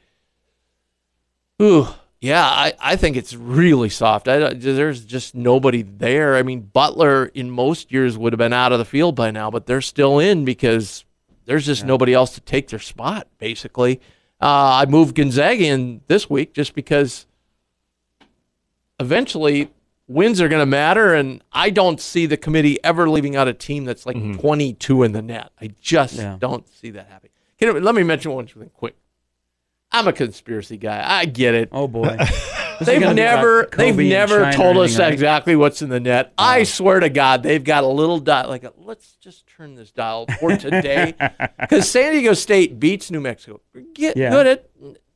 ooh, 1.62 1.88
yeah, 2.20 2.44
I, 2.46 2.74
I 2.82 2.96
think 2.98 3.16
it's 3.16 3.34
really 3.34 3.90
soft. 3.90 4.28
I, 4.28 4.54
there's 4.54 5.06
just 5.06 5.36
nobody 5.36 5.84
there. 5.84 6.36
I 6.36 6.44
mean, 6.44 6.60
Butler 6.74 7.28
in 7.28 7.50
most 7.50 7.94
years 7.94 8.18
would 8.18 8.34
have 8.34 8.38
been 8.38 8.52
out 8.52 8.74
of 8.74 8.80
the 8.80 8.84
field 8.84 9.16
by 9.16 9.32
now, 9.32 9.50
but 9.50 9.68
they're 9.68 9.80
still 9.80 10.20
in 10.20 10.44
because 10.44 11.06
there's 11.52 11.66
just 11.66 11.84
nobody 11.86 12.14
else 12.14 12.34
to 12.36 12.40
take 12.42 12.70
their 12.70 12.80
spot, 12.80 13.28
basically. 13.38 14.00
Uh, 14.40 14.84
I 14.84 14.86
moved 14.88 15.16
Gonzaga 15.16 15.66
in 15.66 16.00
this 16.08 16.30
week 16.30 16.54
just 16.54 16.74
because 16.74 17.26
eventually 19.00 19.70
wins 20.08 20.40
are 20.42 20.48
going 20.48 20.62
to 20.62 20.66
matter, 20.66 21.14
and 21.14 21.44
I 21.52 21.70
don't 21.70 22.00
see 22.00 22.26
the 22.26 22.38
committee 22.38 22.82
ever 22.86 23.10
leaving 23.10 23.36
out 23.36 23.50
a 23.50 23.54
team 23.54 23.84
that's 23.86 24.06
like 24.06 24.16
22 24.40 25.04
in 25.04 25.12
the 25.12 25.22
net. 25.22 25.52
I 25.62 25.72
just 25.82 26.16
Yeah. 26.16 26.38
don't 26.40 26.68
see 26.70 26.92
that 26.92 27.08
happening. 27.10 27.32
Can 27.60 27.84
let 27.84 27.96
me 27.96 28.04
mention 28.04 28.32
one 28.32 28.48
thing 28.48 28.70
quick. 28.74 28.96
I'm 29.92 30.08
a 30.08 30.14
conspiracy 30.14 30.78
guy. 30.78 31.04
I 31.06 31.26
get 31.26 31.54
it. 31.54 31.68
Oh 31.74 31.88
boy, 31.90 32.18
They've 32.86 33.16
never 33.16 33.70
they've 33.76 33.96
never 33.98 34.52
told 34.52 34.78
us 34.78 34.98
right? 35.00 35.12
exactly 35.14 35.56
what's 35.56 35.82
in 35.82 35.90
the 35.90 36.00
net. 36.00 36.34
I 36.38 36.64
swear 36.64 37.00
to 37.00 37.10
God, 37.10 37.44
they've 37.44 37.64
got 37.64 37.84
a 37.84 37.88
little 37.88 38.20
dial 38.20 38.50
like 38.50 38.64
a, 38.64 38.74
let's 38.78 39.16
just 39.18 39.48
turn 39.48 39.76
this 39.76 39.92
dial 39.92 40.26
for 40.40 40.56
today 40.58 41.14
because 41.60 41.90
San 41.90 42.14
Diego 42.14 42.34
State 42.34 42.80
beats 42.80 43.12
New 43.12 43.22
Mexico. 43.22 43.62
Get 43.94 44.18
Yeah. 44.18 44.30
good 44.32 44.48
at 44.48 44.70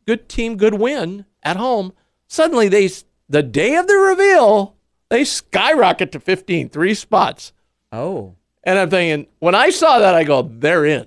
good 0.06 0.30
team, 0.30 0.58
good 0.58 0.75
win 0.75 1.25
at 1.43 1.58
home. 1.58 1.93
Suddenly 2.28 2.67
they 2.69 2.89
the 3.30 3.43
day 3.43 3.75
of 3.75 3.88
the 3.88 3.95
reveal 3.95 4.75
they 5.10 5.23
skyrocket 5.23 6.12
to 6.13 6.19
15, 6.19 6.69
three 6.69 6.93
spots. 6.93 7.54
Oh, 7.91 8.36
And 8.63 8.78
I'm 8.80 8.89
thinking, 8.89 9.28
when 9.39 9.54
I 9.56 9.69
saw 9.69 9.99
that, 9.99 10.15
I 10.15 10.23
go, 10.23 10.41
they're 10.41 10.86
in. 10.86 11.06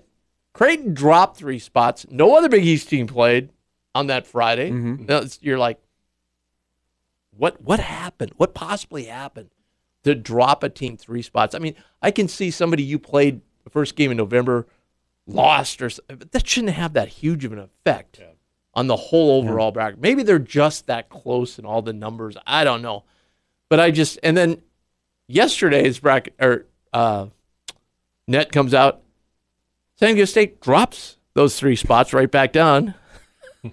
Creighton 0.55 0.95
dropped 0.95 1.37
three 1.37 1.59
spots. 1.59 2.07
No 2.11 2.37
other 2.37 2.49
Big 2.49 2.65
East 2.65 2.89
team 2.89 3.07
played 3.07 3.51
on 3.95 4.07
that 4.07 4.27
Friday. 4.27 4.71
Mm-hmm. 4.71 5.27
You're 5.41 5.59
like, 5.59 5.81
what? 7.39 7.63
What 7.63 7.81
happened? 7.81 8.33
What 8.37 8.55
possibly 8.55 9.05
happened? 9.05 9.51
to 10.05 10.15
drop 10.15 10.63
a 10.63 10.69
team 10.69 10.97
three 10.97 11.23
spots. 11.23 11.55
I 11.55 11.59
mean, 11.59 11.75
I 12.01 12.11
can 12.11 12.29
see 12.29 12.51
somebody 12.51 12.83
you 12.83 12.99
played 12.99 13.41
the 13.65 13.71
first 13.71 13.97
game 13.97 14.11
in 14.11 14.17
November 14.17 14.67
lost 15.27 15.83
or 15.83 15.91
but 16.09 16.33
that 16.33 16.47
shouldn't 16.47 16.73
have 16.73 16.95
that 16.95 17.09
huge 17.09 17.45
of 17.45 17.53
an 17.53 17.59
effect 17.59 18.21
on 18.73 18.87
the 18.87 18.97
whole 18.97 19.43
overall 19.43 19.71
bracket. 19.71 20.01
Maybe 20.01 20.23
they're 20.23 20.39
just 20.39 20.87
that 20.87 21.11
close 21.11 21.59
in 21.59 21.67
all 21.67 21.83
the 21.83 21.93
numbers. 21.93 22.37
I 22.47 22.65
don't 22.65 22.81
know. 22.81 23.05
But 23.69 23.81
I 23.81 23.91
just 23.91 24.19
and 24.23 24.37
then 24.37 24.63
yesterday's 25.27 25.99
bracket 25.99 26.35
or 26.41 26.67
uh, 26.93 27.27
net 28.27 28.51
comes 28.51 28.73
out. 28.73 29.03
San 29.97 30.15
Diego 30.15 30.25
State 30.25 30.61
drops 30.61 31.19
those 31.35 31.59
three 31.59 31.77
spots 31.77 32.15
right 32.15 32.31
back 32.31 32.53
down. 32.53 32.95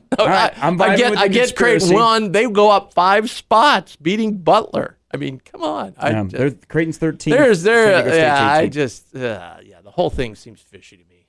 All 0.19 0.27
right, 0.27 0.53
I'm 0.63 0.81
I 0.81 0.95
get 0.95 1.11
with 1.11 1.19
I 1.19 1.27
get 1.27 1.55
Creighton 1.55 1.79
conspiracy. 1.79 1.93
one. 1.95 2.31
They 2.31 2.47
go 2.49 2.69
up 2.71 2.93
five 2.93 3.29
spots, 3.29 3.95
beating 3.95 4.37
Butler. 4.37 4.97
I 5.13 5.17
mean, 5.17 5.39
come 5.39 5.63
on. 5.63 5.93
I 5.97 6.09
Yeah, 6.11 6.23
just- 6.23 6.35
they're, 6.35 6.51
Creighton's 6.67 6.97
13. 6.97 7.33
there's 7.33 7.61
San 7.61 7.65
there. 7.73 8.01
Diego 8.03 8.17
Yeah, 8.17 8.51
I 8.51 8.67
just 8.67 9.15
uh, 9.15 9.57
yeah. 9.63 9.81
The 9.81 9.91
whole 9.91 10.09
thing 10.09 10.35
seems 10.35 10.61
fishy 10.61 10.97
to 10.97 11.03
me. 11.03 11.27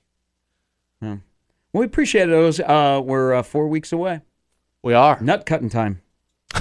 Well, 1.01 1.81
we 1.81 1.85
appreciate 1.85 2.25
those. 2.27 2.59
Uh, 2.59 3.01
we're 3.03 3.33
uh, 3.33 3.43
four 3.43 3.67
weeks 3.67 3.91
away. 3.91 4.21
We 4.83 4.93
are. 4.93 5.19
Nut 5.21 5.45
cutting 5.45 5.69
time. 5.69 6.01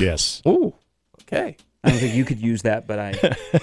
Yes. 0.00 0.42
Ooh. 0.46 0.74
Okay. 1.22 1.56
I 1.84 1.90
don't 1.90 1.98
think 1.98 2.14
you 2.14 2.24
could 2.24 2.40
use 2.40 2.62
that, 2.62 2.86
but 2.86 2.98
I. 2.98 3.12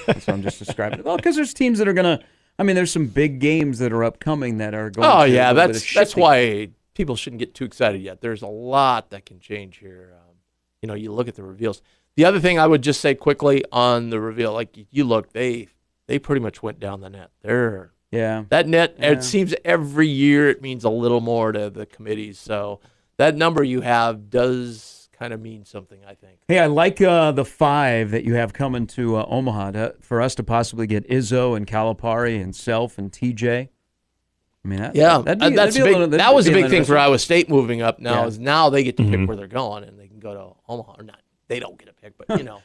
That's 0.07 0.27
what 0.27 0.29
I'm 0.29 0.41
just 0.41 0.57
describing 0.59 0.99
it. 0.99 1.05
Well, 1.05 1.17
because 1.17 1.35
there's 1.35 1.53
teams 1.53 1.79
that 1.79 1.87
are 1.87 1.93
gonna. 1.93 2.21
I 2.57 2.63
mean, 2.63 2.75
there's 2.75 2.91
some 2.91 3.07
big 3.07 3.39
games 3.39 3.79
that 3.79 3.91
are 3.91 4.03
upcoming 4.03 4.57
that 4.59 4.73
are 4.73 4.89
going. 4.89 5.07
Oh 5.07 5.11
through 5.25 5.33
a 5.33 5.35
yeah, 5.35 5.53
that's 5.53 5.93
that's 5.93 6.15
why 6.15 6.69
people 6.93 7.15
shouldn't 7.15 7.39
get 7.39 7.53
too 7.53 7.65
excited 7.65 8.01
yet. 8.01 8.21
There's 8.21 8.41
a 8.41 8.47
lot 8.47 9.09
that 9.11 9.25
can 9.25 9.39
change 9.39 9.77
here. 9.77 10.13
Um, 10.15 10.35
you 10.81 10.87
know, 10.87 10.93
you 10.93 11.11
look 11.11 11.27
at 11.27 11.35
the 11.35 11.43
reveals. 11.43 11.81
The 12.15 12.25
other 12.25 12.39
thing 12.39 12.59
I 12.59 12.67
would 12.67 12.83
just 12.83 13.01
say 13.01 13.15
quickly 13.15 13.63
on 13.71 14.09
the 14.09 14.19
reveal, 14.19 14.53
like 14.53 14.77
you 14.91 15.03
look, 15.03 15.33
they 15.33 15.67
they 16.07 16.19
pretty 16.19 16.41
much 16.41 16.61
went 16.61 16.79
down 16.79 17.01
the 17.01 17.09
net. 17.09 17.31
They're 17.41 17.91
Yeah. 18.11 18.43
that 18.49 18.67
net. 18.67 18.95
Yeah. 18.99 19.11
It 19.11 19.23
seems 19.23 19.55
every 19.65 20.07
year 20.07 20.49
it 20.49 20.61
means 20.61 20.83
a 20.83 20.89
little 20.89 21.21
more 21.21 21.51
to 21.51 21.69
the 21.69 21.85
committees. 21.85 22.37
So 22.39 22.81
that 23.17 23.35
number 23.35 23.63
you 23.63 23.81
have 23.81 24.29
does 24.29 25.09
kind 25.13 25.33
of 25.33 25.39
mean 25.41 25.63
something. 25.65 25.99
I 26.05 26.13
think. 26.13 26.39
Hey, 26.47 26.59
I 26.59 26.65
like 26.67 27.01
uh, 27.01 27.31
the 27.31 27.45
five 27.45 28.11
that 28.11 28.25
you 28.25 28.35
have 28.35 28.53
coming 28.53 28.85
to 28.87 29.15
uh, 29.15 29.25
Omaha 29.27 29.71
to, 29.71 29.95
for 30.01 30.21
us 30.21 30.35
to 30.35 30.43
possibly 30.43 30.85
get 30.85 31.07
Izzo 31.09 31.55
and 31.57 31.65
Calipari 31.65 32.39
and 32.41 32.55
Self 32.55 32.97
and 32.99 33.11
TJ. 33.11 33.69
I 34.65 34.67
mean, 34.69 34.79
that, 34.79 34.95
Yeah, 34.95 35.17
that'd 35.19 35.41
uh, 35.41 35.49
that's 35.49 35.55
that'd 35.55 35.73
be 35.75 35.79
a 35.81 35.83
big. 35.83 35.91
little- 35.93 36.07
that'd 36.07 36.19
that 36.19 36.33
was 36.33 36.47
a 36.47 36.51
big 36.51 36.69
thing 36.69 36.85
for. 36.85 36.97
Iowa 36.97 37.19
State 37.19 37.49
moving 37.49 37.81
up. 37.81 37.99
Now 37.99 38.21
Yeah. 38.21 38.27
is 38.27 38.39
now 38.39 38.69
they 38.69 38.83
get 38.83 38.95
to 38.97 39.03
pick 39.03 39.27
where 39.27 39.35
they're 39.35 39.47
going 39.47 39.83
and 39.83 39.99
they 39.99 40.07
can 40.07 40.19
go 40.19 40.33
to 40.33 40.55
Omaha 40.71 40.95
or 40.97 41.03
not. 41.03 41.19
They 41.49 41.59
don't 41.59 41.77
get 41.77 41.89
a 41.89 41.93
pick, 41.93 42.13
but 42.17 42.37
you 42.37 42.43
know. 42.49 42.61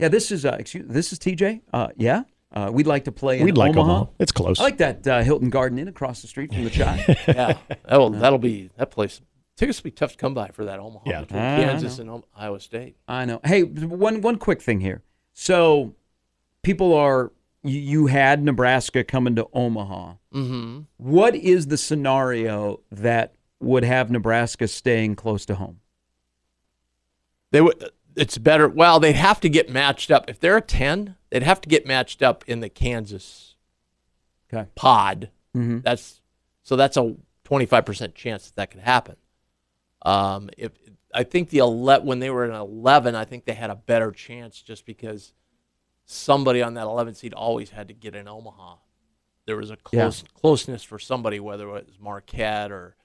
Yeah, 0.00 0.08
this 0.08 0.32
is 0.32 0.44
uh, 0.44 0.56
excuse. 0.58 0.84
This 0.88 1.12
is 1.12 1.18
TJ. 1.20 1.60
Uh, 1.72 1.88
yeah, 1.96 2.24
uh, 2.52 2.68
we'd 2.72 2.88
like 2.88 3.04
to 3.04 3.12
play 3.12 3.38
in 3.38 3.44
We'd 3.44 3.56
like 3.56 3.70
Omaha. 3.76 3.90
Omaha. 3.92 4.10
It's 4.18 4.32
close. 4.32 4.58
I 4.58 4.64
like 4.64 4.78
that 4.78 5.06
uh, 5.06 5.22
Hilton 5.22 5.50
Garden 5.50 5.78
Inn 5.78 5.86
across 5.86 6.20
the 6.20 6.26
street 6.26 6.52
from 6.52 6.64
the 6.64 6.70
CHI. 6.70 7.16
yeah, 7.28 7.58
that'll 7.84 8.10
that'll 8.10 8.38
be 8.40 8.70
that 8.76 8.90
place. 8.90 9.20
Tickets 9.56 9.78
will 9.78 9.84
be 9.84 9.90
tough 9.92 10.10
to 10.12 10.18
come 10.18 10.34
by 10.34 10.48
for 10.48 10.64
that 10.64 10.80
Omaha 10.80 11.04
Yeah. 11.06 11.20
between 11.20 11.40
I 11.40 11.62
Kansas 11.62 12.00
and 12.00 12.24
Iowa 12.36 12.58
State. 12.58 12.96
I 13.06 13.24
know. 13.24 13.40
Hey, 13.44 13.62
one 13.62 14.20
one 14.20 14.36
quick 14.36 14.60
thing 14.60 14.80
here. 14.80 15.02
So, 15.32 15.94
people 16.62 16.92
are 16.92 17.30
you, 17.64 18.06
had 18.06 18.42
Nebraska 18.42 19.02
coming 19.04 19.34
to 19.36 19.48
Omaha. 19.52 20.14
Mm-hmm. 20.34 20.80
What 20.98 21.34
is 21.34 21.66
the 21.68 21.78
scenario 21.78 22.80
that 22.92 23.34
would 23.60 23.84
have 23.84 24.10
Nebraska 24.10 24.68
staying 24.68 25.16
close 25.16 25.44
to 25.46 25.54
home? 25.54 25.80
They 27.52 27.60
would. 27.60 27.90
It's 28.16 28.38
better. 28.38 28.68
Well, 28.68 29.00
they'd 29.00 29.16
have 29.16 29.40
to 29.40 29.48
get 29.48 29.68
matched 29.70 30.10
up. 30.10 30.28
If 30.28 30.38
they're 30.38 30.56
a 30.56 30.60
ten, 30.62 31.16
they'd 31.30 31.42
have 31.42 31.60
to 31.62 31.68
get 31.68 31.86
matched 31.86 32.22
up 32.22 32.44
in 32.46 32.60
the 32.60 32.68
Kansas 32.68 33.56
Okay. 34.52 34.68
pod. 34.76 35.30
Mm-hmm. 35.56 35.80
That's 35.80 36.20
so 36.62 36.76
that's 36.76 36.96
a 36.96 37.16
twenty 37.44 37.66
five 37.66 37.84
percent 37.84 38.14
chance 38.14 38.46
that 38.46 38.56
that 38.56 38.70
could 38.70 38.80
happen. 38.82 39.16
Um, 40.02 40.50
if 40.58 40.72
I 41.12 41.22
think 41.24 41.48
the 41.50 41.60
ele- 41.60 42.02
when 42.02 42.18
they 42.18 42.30
were 42.30 42.44
in 42.44 42.52
eleven, 42.54 43.14
I 43.14 43.24
think 43.24 43.44
they 43.46 43.54
had 43.54 43.70
a 43.70 43.76
better 43.76 44.10
chance 44.12 44.60
just 44.60 44.84
because 44.86 45.32
somebody 46.04 46.62
on 46.62 46.74
that 46.74 46.84
eleven 46.84 47.14
seed 47.14 47.32
always 47.34 47.70
had 47.70 47.88
to 47.88 47.94
get 47.94 48.14
in 48.14 48.28
Omaha. 48.28 48.76
There 49.46 49.56
was 49.56 49.70
a 49.70 49.76
close 49.76 50.24
closeness 50.34 50.82
for 50.82 50.98
somebody, 50.98 51.38
whether 51.40 51.68
it 51.76 51.86
was 51.86 51.98
Marquette 52.00 52.70
or 52.72 52.96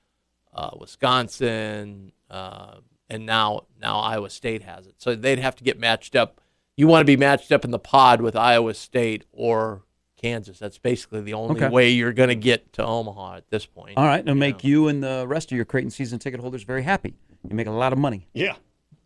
uh, 0.53 0.71
Wisconsin, 0.79 2.11
uh, 2.29 2.75
and 3.09 3.25
now 3.25 3.63
now 3.81 3.99
Iowa 3.99 4.29
State 4.29 4.63
has 4.63 4.87
it. 4.87 4.95
So 4.97 5.15
they'd 5.15 5.39
have 5.39 5.55
to 5.57 5.63
get 5.63 5.79
matched 5.79 6.15
up. 6.15 6.41
You 6.77 6.87
want 6.87 7.01
to 7.01 7.05
be 7.05 7.17
matched 7.17 7.51
up 7.51 7.65
in 7.65 7.71
the 7.71 7.79
pod 7.79 8.21
with 8.21 8.35
Iowa 8.37 8.73
State 8.73 9.25
or 9.33 9.83
Kansas. 10.15 10.59
That's 10.59 10.77
basically 10.77 11.21
the 11.21 11.33
only 11.33 11.55
Okay. 11.61 11.69
way 11.73 11.89
you're 11.89 12.13
going 12.13 12.29
to 12.29 12.35
get 12.35 12.71
to 12.73 12.85
Omaha 12.85 13.35
at 13.37 13.49
this 13.49 13.65
point. 13.65 13.97
All 13.97 14.05
right, 14.05 14.21
it'll 14.21 14.33
you 14.35 14.39
make 14.39 14.63
know. 14.63 14.69
you 14.69 14.87
and 14.87 15.03
the 15.03 15.25
rest 15.27 15.51
of 15.51 15.55
your 15.57 15.65
Creighton 15.65 15.91
season 15.91 16.19
ticket 16.19 16.39
holders 16.39 16.63
very 16.63 16.83
happy. 16.83 17.15
You 17.49 17.55
make 17.55 17.67
a 17.67 17.71
lot 17.71 17.91
of 17.93 17.99
money. 17.99 18.27
yeah. 18.33 18.55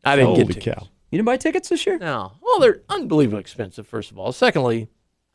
I 0.06 0.16
didn't 0.18 0.32
Holy 0.32 0.44
get 0.44 0.54
tickets. 0.56 0.66
cow. 0.82 0.88
You 1.14 1.18
didn't 1.18 1.28
buy 1.28 1.38
tickets 1.38 1.70
this 1.70 1.86
year? 1.86 2.00
No. 2.00 2.32
Well, 2.42 2.60
they're 2.60 2.82
unbelievably 2.90 3.40
expensive. 3.40 3.86
First 3.86 4.10
of 4.10 4.18
all. 4.18 4.32
Secondly, 4.32 4.88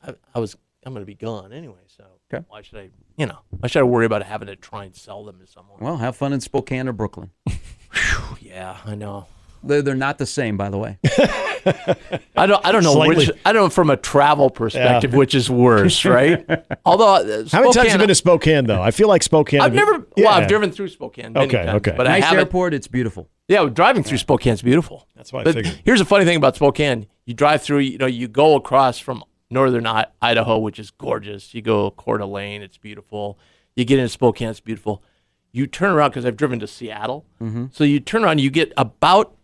I, 0.03 0.13
I 0.35 0.41
was 0.41 0.57
I'm 0.85 0.93
going 0.93 1.03
to 1.03 1.07
be 1.07 1.15
gone 1.15 1.53
anyway. 1.53 1.79
So 1.87 2.05
Okay. 2.35 2.45
why 2.49 2.63
should 2.63 2.81
I? 2.81 2.91
You 3.17 3.27
know, 3.27 3.39
why 3.51 3.69
should 3.69 3.79
I 3.79 3.83
worry 3.85 4.05
about 4.05 4.25
having 4.25 4.49
to 4.49 4.57
try 4.57 4.87
and 4.87 4.97
sell 4.97 5.25
them 5.25 5.39
to 5.39 5.47
someone? 5.47 5.79
Well, 5.79 5.99
have 5.99 6.17
fun 6.17 6.33
in 6.33 6.41
Spokane 6.41 6.89
or 6.89 6.93
Brooklyn. 6.93 7.31
yeah, 8.41 8.79
I 8.85 8.97
know. 8.97 9.29
They're, 9.63 9.83
they're 9.83 9.95
not 9.95 10.19
the 10.19 10.27
same, 10.27 10.57
by 10.57 10.71
the 10.71 10.79
way. 10.79 10.99
I 12.37 12.47
don't. 12.47 12.65
I 12.65 12.73
don't 12.73 12.83
know 12.85 12.93
Slightly. 12.95 13.17
which. 13.27 13.31
I 13.45 13.53
don't 13.53 13.65
know 13.65 13.69
from 13.69 13.91
a 13.91 13.97
travel 13.97 14.51
perspective 14.51 15.13
which 15.13 15.35
is 15.35 15.51
worse, 15.51 16.05
right? 16.05 16.45
Although, 16.85 17.17
uh, 17.17 17.45
How 17.51 17.61
many 17.61 17.73
times 17.73 17.77
have 17.89 17.93
you 17.93 17.99
been 17.99 18.09
to 18.09 18.15
Spokane, 18.15 18.67
though? 18.67 18.81
I 18.83 18.91
feel 18.91 19.09
like 19.09 19.23
Spokane. 19.23 19.61
I've 19.61 19.75
never. 19.75 20.07
Yeah. 20.17 20.25
Well, 20.27 20.35
I've 20.35 20.49
driven 20.49 20.71
through 20.71 20.89
Spokane. 20.89 21.33
Many 21.33 21.47
Okay, 21.47 21.65
times, 21.65 21.77
okay. 21.79 21.95
But 21.97 22.07
I 22.07 22.13
nice 22.13 22.25
haven't. 22.25 22.39
airport. 22.41 22.75
It's 22.75 22.87
beautiful. 22.89 23.29
Yeah, 23.49 23.65
driving 23.67 24.03
through 24.03 24.19
Spokane's 24.19 24.63
beautiful. 24.63 25.07
That's 25.17 25.33
what 25.33 25.41
I 25.41 25.45
But 25.45 25.55
figured. 25.55 25.81
here's 25.85 25.99
the 25.99 26.05
funny 26.05 26.25
thing 26.25 26.37
about 26.37 26.55
Spokane: 26.57 27.07
you 27.27 27.35
drive 27.35 27.63
through. 27.63 27.81
You 27.81 27.99
know, 27.99 28.07
you 28.07 28.29
go 28.29 28.55
across 28.57 28.99
from 28.99 29.25
northern 29.51 29.87
Idaho, 30.23 30.59
which 30.59 30.79
is 30.79 30.91
gorgeous. 30.91 31.55
You 31.55 31.63
go 31.63 31.91
Coeur 31.91 32.19
d'Alene, 32.19 32.63
it's 32.63 32.79
beautiful. 32.79 33.39
You 33.77 33.85
get 33.85 33.99
into 33.99 34.09
Spokane, 34.11 34.49
it's 34.49 34.61
beautiful. 34.61 35.03
You 35.53 35.67
turn 35.67 35.91
around 35.93 36.11
because 36.11 36.27
I've 36.27 36.37
driven 36.37 36.59
to 36.61 36.67
Seattle. 36.67 37.25
Mm-hmm. 37.41 37.67
So 37.73 37.85
you 37.85 38.01
turn 38.01 38.23
around, 38.25 38.41
you 38.41 38.51
get 38.51 38.73
about 38.77 39.35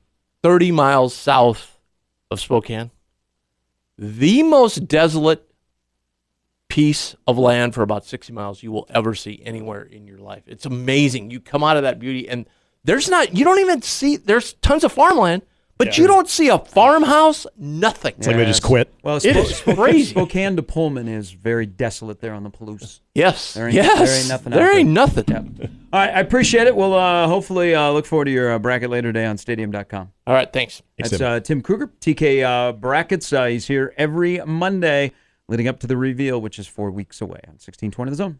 30 0.45 0.73
miles 0.73 1.15
south 1.15 1.81
of 2.31 2.39
Spokane. 2.39 2.91
The 3.97 4.43
most 4.43 4.87
desolate 4.87 5.51
piece 6.69 7.17
of 7.27 7.39
land 7.39 7.73
for 7.73 7.81
about 7.81 8.05
60 8.05 8.31
miles 8.35 8.63
you 8.63 8.71
will 8.71 8.87
ever 8.91 9.15
see 9.15 9.41
anywhere 9.43 9.85
in 9.85 10.07
your 10.07 10.19
life. 10.19 10.43
It's 10.47 10.67
amazing. 10.67 11.31
You 11.31 11.41
come 11.41 11.65
out 11.65 11.79
of 11.79 11.85
that 11.85 11.99
beauty 11.99 12.29
and 12.29 12.47
there's 12.85 13.09
not 13.09 13.35
you 13.35 13.43
don't 13.43 13.61
even 13.61 13.81
see 13.81 14.19
there's 14.19 14.53
tons 14.55 14.85
of 14.85 14.93
farmland, 14.93 15.41
but 15.77 15.99
you 15.99 16.07
don't 16.07 16.29
see 16.29 16.49
a 16.49 16.59
farmhouse, 16.59 17.47
nothing. 17.57 18.15
It's 18.19 18.27
like 18.27 18.37
they 18.37 18.45
just 18.47 18.63
quit. 18.63 18.93
Well, 19.03 19.17
It 19.17 19.23
Spo- 19.23 19.45
is 19.45 19.61
crazy. 19.77 20.11
Spokane 20.11 20.57
to 20.57 20.63
Pullman 20.63 21.09
is 21.09 21.33
very 21.33 21.67
desolate 21.67 22.21
there 22.21 22.33
on 22.33 22.43
the 22.45 22.51
Palouse. 22.51 23.01
Yes. 23.15 23.55
There 23.55 23.67
ain't- 23.67 23.75
yes. 23.75 23.99
there 23.99 24.19
ain't 24.19 24.29
nothing 24.29 24.53
out 24.53 24.57
There 24.57 24.77
ain't 24.79 24.87
there. 24.95 25.41
nothing. 25.41 25.79
All 25.93 26.01
right, 26.01 26.11
I 26.15 26.21
appreciate 26.21 26.67
it. 26.67 26.75
We'll 26.75 26.95
uh, 26.95 27.27
hopefully 27.29 27.75
uh, 27.75 27.91
look 27.91 28.07
forward 28.07 28.25
to 28.27 28.31
your 28.31 28.53
uh, 28.53 28.59
bracket 28.59 28.91
later 28.91 29.09
today 29.13 29.27
on 29.27 29.37
stadium.com. 29.39 30.13
All 30.27 30.35
right, 30.35 30.53
thanks. 30.53 30.83
Thanks, 30.99 31.11
That's 31.11 31.19
Tim. 31.21 31.33
uh, 31.33 31.41
Tim 31.41 31.61
Krueger, 31.63 31.89
TK 32.01 32.43
uh, 32.45 32.73
Brackets. 32.73 33.33
Uh, 33.33 33.45
he's 33.47 33.67
here 33.67 33.93
every 33.97 34.41
Monday 34.45 35.13
leading 35.49 35.69
up 35.69 35.79
to 35.81 35.87
the 35.87 35.97
reveal, 35.97 36.41
which 36.41 36.59
is 36.59 36.67
four 36.67 36.91
weeks 36.91 37.21
away 37.21 37.41
on 37.47 37.55
1620 37.61 38.11
The 38.11 38.17
Zone. 38.17 38.39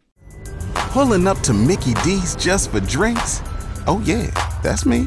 Pulling 0.75 1.27
up 1.27 1.39
to 1.41 1.53
Mickey 1.53 1.95
D's 2.05 2.35
just 2.37 2.71
for 2.71 2.81
drinks? 2.81 3.41
Oh, 3.87 4.01
yeah, 4.05 4.31
that's 4.63 4.87
me. 4.87 5.07